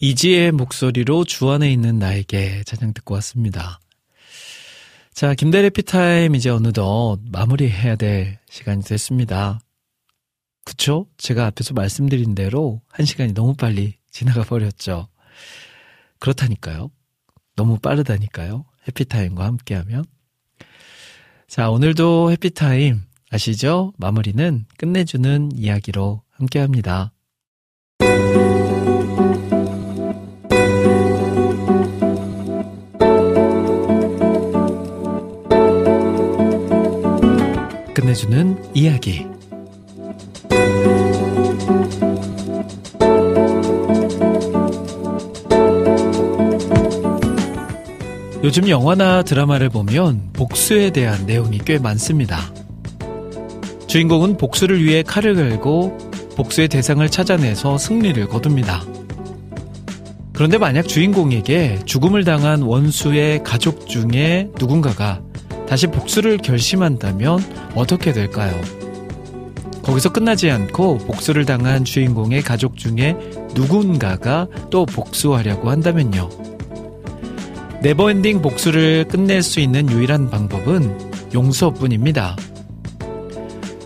이지의 0.00 0.52
목소리로 0.52 1.24
주 1.24 1.50
안에 1.50 1.72
있는 1.72 1.98
나에게 1.98 2.62
찬양 2.64 2.94
듣고 2.94 3.14
왔습니다. 3.14 3.80
자, 5.18 5.34
김대래 5.34 5.68
피타임 5.68 6.36
이제 6.36 6.48
어느덧 6.48 7.18
마무리해야 7.32 7.96
될 7.96 8.38
시간이 8.48 8.84
됐습니다. 8.84 9.58
그쵸? 10.64 11.08
제가 11.16 11.46
앞에서 11.46 11.74
말씀드린 11.74 12.36
대로 12.36 12.82
한 12.88 13.04
시간이 13.04 13.34
너무 13.34 13.54
빨리 13.54 13.94
지나가 14.12 14.44
버렸죠. 14.44 15.08
그렇다니까요. 16.20 16.92
너무 17.56 17.80
빠르다니까요. 17.80 18.64
해피타임과 18.86 19.44
함께하면. 19.44 20.04
자, 21.48 21.68
오늘도 21.68 22.30
해피타임 22.30 23.02
아시죠? 23.28 23.94
마무리는 23.96 24.66
끝내주는 24.76 25.50
이야기로 25.52 26.22
함께합니다. 26.30 27.12
끝내주는 38.08 38.56
이야기. 38.74 39.26
요즘 48.42 48.68
영화나 48.68 49.22
드라마를 49.22 49.68
보면 49.68 50.30
복수에 50.32 50.90
대한 50.90 51.26
내용이 51.26 51.58
꽤 51.66 51.78
많습니다. 51.78 52.38
주인공은 53.86 54.38
복수를 54.38 54.82
위해 54.82 55.02
칼을 55.02 55.34
갈고 55.34 55.98
복수의 56.36 56.68
대상을 56.68 57.06
찾아내서 57.10 57.76
승리를 57.76 58.26
거둡니다. 58.28 58.84
그런데 60.32 60.56
만약 60.56 60.88
주인공에게 60.88 61.80
죽음을 61.84 62.24
당한 62.24 62.62
원수의 62.62 63.42
가족 63.42 63.86
중에 63.86 64.48
누군가가 64.58 65.20
다시 65.68 65.86
복수를 65.86 66.38
결심한다면 66.38 67.40
어떻게 67.74 68.12
될까요? 68.12 68.58
거기서 69.82 70.12
끝나지 70.12 70.50
않고 70.50 70.98
복수를 70.98 71.44
당한 71.44 71.84
주인공의 71.84 72.42
가족 72.42 72.76
중에 72.76 73.16
누군가가 73.54 74.48
또 74.70 74.86
복수하려고 74.86 75.70
한다면요. 75.70 76.28
never 77.82 78.09
ending 78.09 78.42
복수를 78.42 79.04
끝낼 79.04 79.42
수 79.42 79.60
있는 79.60 79.90
유일한 79.90 80.30
방법은 80.30 81.32
용서뿐입니다. 81.34 82.36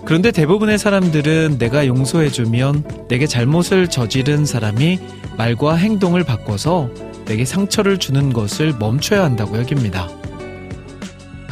그런데 0.05 0.31
대부분의 0.31 0.79
사람들은 0.79 1.59
내가 1.59 1.87
용서해주면 1.87 3.07
내게 3.09 3.27
잘못을 3.27 3.89
저지른 3.89 4.45
사람이 4.45 4.99
말과 5.37 5.75
행동을 5.77 6.25
바꿔서 6.25 6.91
내게 7.25 7.45
상처를 7.45 7.99
주는 7.99 8.33
것을 8.33 8.75
멈춰야 8.79 9.23
한다고 9.23 9.59
여깁니다. 9.59 10.09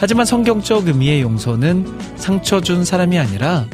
하지만 0.00 0.24
성경적 0.24 0.86
의미의 0.86 1.20
용서는 1.20 1.86
상처 2.16 2.62
준 2.62 2.86
사람이 2.86 3.18
아니라 3.18 3.66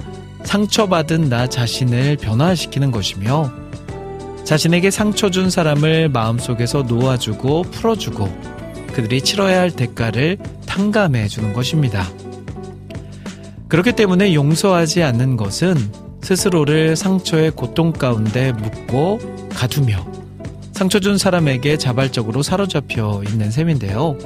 상처받은 0.43 1.29
나 1.29 1.47
자신을 1.47 2.17
변화시키는 2.17 2.91
것이며 2.91 3.53
자신에게 4.43 4.91
상처 4.91 5.31
준 5.31 5.51
사람을 5.51 6.09
마음속에서 6.09 6.83
놓아주고 6.83 7.63
풀어주고 7.71 8.29
그들이 8.93 9.23
치러야 9.23 9.61
할 9.61 9.71
대가를 9.71 10.39
탕감해 10.67 11.29
주는 11.29 11.53
것입니다. 11.53 12.09
그렇기 13.69 13.93
때문에 13.93 14.35
용서하지 14.35 15.05
않는 15.05 15.37
것은 15.37 15.77
스스로를 16.23 16.97
상처의 16.97 17.53
고통 17.53 17.93
가운데 17.93 18.51
묻고 18.51 19.21
가두며 19.51 20.05
상처 20.73 20.99
준 20.99 21.19
사람에게 21.19 21.79
자발적으로 21.79 22.43
사로잡혀 22.43 23.23
있는 23.29 23.53
셈인데요. 23.53 24.19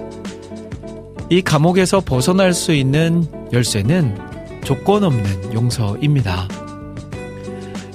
이 1.32 1.42
감옥에서 1.42 2.00
벗어날 2.00 2.52
수 2.52 2.72
있는 2.72 3.24
열쇠는 3.52 4.18
조건 4.64 5.04
없는 5.04 5.54
용서입니다. 5.54 6.48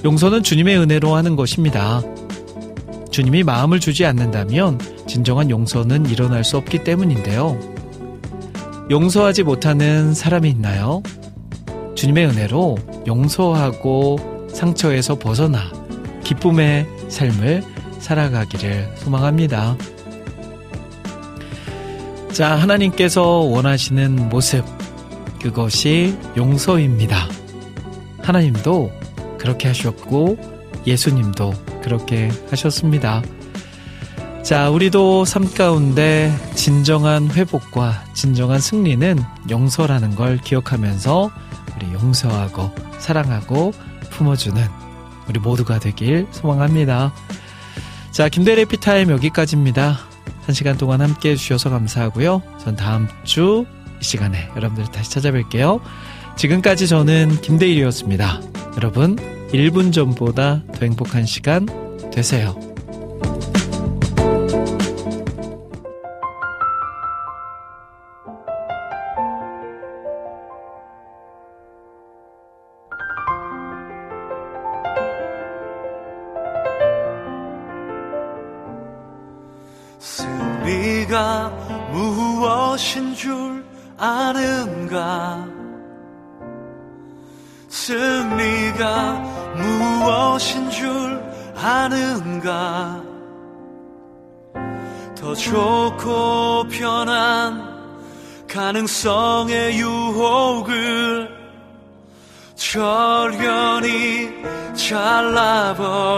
용서는 0.05 0.41
주님의 0.41 0.77
은혜로 0.77 1.13
하는 1.13 1.35
것입니다. 1.35 2.01
주님이 3.11 3.43
마음을 3.43 3.81
주지 3.81 4.05
않는다면 4.05 4.79
진정한 5.05 5.49
용서는 5.49 6.05
일어날 6.05 6.45
수 6.45 6.55
없기 6.55 6.85
때문인데요. 6.85 7.59
용서하지 8.89 9.43
못하는 9.43 10.13
사람이 10.13 10.49
있나요? 10.49 11.03
주님의 11.95 12.27
은혜로 12.27 12.77
용서하고 13.05 14.47
상처에서 14.53 15.19
벗어나 15.19 15.73
기쁨의 16.23 16.87
삶을 17.09 17.63
살아가기를 17.99 18.93
소망합니다. 18.95 19.75
자, 22.35 22.53
하나님께서 22.57 23.23
원하시는 23.23 24.27
모습, 24.27 24.65
그것이 25.41 26.17
용서입니다. 26.35 27.29
하나님도 28.21 28.91
그렇게 29.37 29.69
하셨고, 29.69 30.37
예수님도 30.85 31.53
그렇게 31.81 32.29
하셨습니다. 32.49 33.23
자, 34.43 34.69
우리도 34.69 35.23
삶 35.23 35.49
가운데 35.53 36.29
진정한 36.55 37.31
회복과 37.31 38.03
진정한 38.13 38.59
승리는 38.59 39.17
용서라는 39.49 40.15
걸 40.15 40.37
기억하면서 40.37 41.31
우리 41.77 41.93
용서하고 41.93 42.75
사랑하고 42.99 43.71
품어주는 44.09 44.61
우리 45.29 45.39
모두가 45.39 45.79
되길 45.79 46.27
소망합니다. 46.31 47.13
자, 48.11 48.27
김대래 48.27 48.65
피타임 48.65 49.09
여기까지입니다. 49.09 50.14
한 50.45 50.53
시간 50.53 50.77
동안 50.77 51.01
함께 51.01 51.31
해주셔서 51.31 51.69
감사하고요. 51.69 52.41
전 52.63 52.75
다음 52.75 53.07
주 53.23 53.65
이 53.99 54.03
시간에 54.03 54.49
여러분들 54.55 54.91
다시 54.91 55.11
찾아뵐게요. 55.11 55.81
지금까지 56.37 56.87
저는 56.87 57.41
김대일이었습니다. 57.41 58.41
여러분, 58.77 59.15
1분 59.53 59.93
전보다 59.93 60.63
더 60.73 60.79
행복한 60.81 61.25
시간 61.25 61.65
되세요. 62.11 62.64
승리가 81.15 81.49
무엇인 81.91 83.15
줄 83.15 83.63
아는가? 83.97 85.47
승리가 87.69 89.13
무엇인 89.55 90.69
줄 90.69 91.23
아는가? 91.55 93.01
더 95.15 95.33
좋고 95.33 96.67
편한 96.67 97.63
가능성의 98.49 99.79
유혹을 99.79 101.29
절연히 102.55 104.33
잘라버리고 104.75 106.15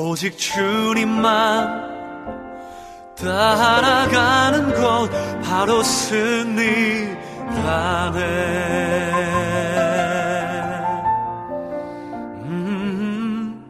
오직 0.00 0.38
주님만 0.38 1.90
따라가는 3.18 4.74
것 4.74 5.10
바로 5.42 5.82
승리라네. 5.82 7.10
음, 12.46 13.68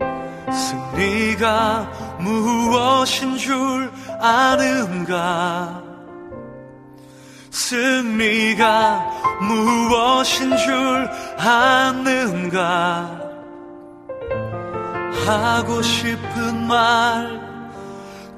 승리가 0.52 2.18
무엇인 2.20 3.36
줄 3.36 3.90
아는가? 4.20 5.82
승리가 7.50 9.10
무엇인 9.40 10.56
줄 10.56 11.10
아는가 11.38 13.19
하고 15.26 15.82
싶은 15.82 16.66
말, 16.66 17.40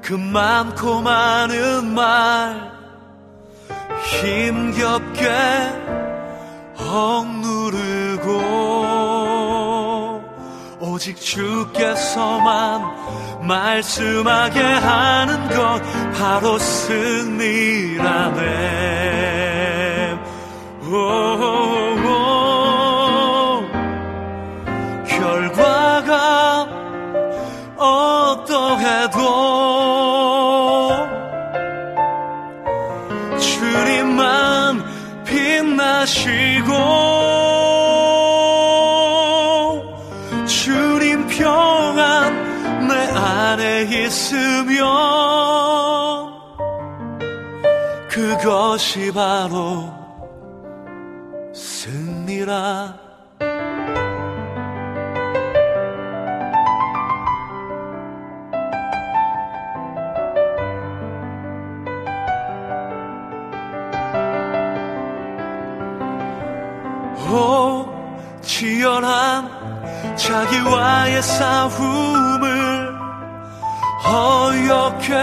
그 0.01 0.13
많고 0.13 1.01
많은 1.01 1.93
말, 1.93 2.71
힘겹게 4.03 5.29
억누르고, 6.77 8.33
오직 10.79 11.15
주께서만 11.15 12.81
말씀하게 13.47 14.61
하는 14.61 15.49
것, 15.49 15.81
바로 16.13 16.57
승리라네. 16.59 18.03
오, 20.83 21.92
빛나시고 36.03 36.67
주님 40.45 41.27
평안 41.27 42.87
내 42.87 42.93
안에 42.93 43.83
있으면 43.83 44.85
그것이 48.09 49.11
바로 49.13 49.91
승리라 51.53 53.02
자기와의 70.23 71.21
싸움을 71.21 72.93
어렵게 74.05 75.13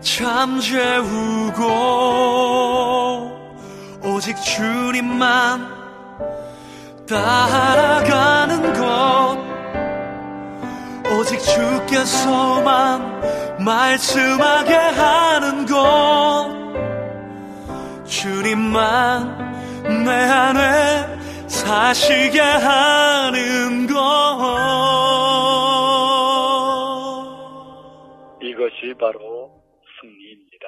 잠재우고 0.00 1.64
오직 4.04 4.36
주님만 4.40 5.74
따라가는 7.08 8.72
것. 8.74 9.38
오직 11.18 11.40
주께서만 11.40 13.02
말씀하게 13.58 14.76
하는 14.76 15.66
것. 15.66 16.48
주님만 18.06 20.04
내 20.04 20.12
안에 20.12 21.13
사시게 21.64 22.38
하는 22.40 23.86
것 23.86 23.94
이것이 28.42 28.94
바로 29.00 29.50
승리입니다. 30.00 30.66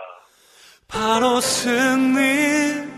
바로 0.88 1.40
승리라네 1.40 2.96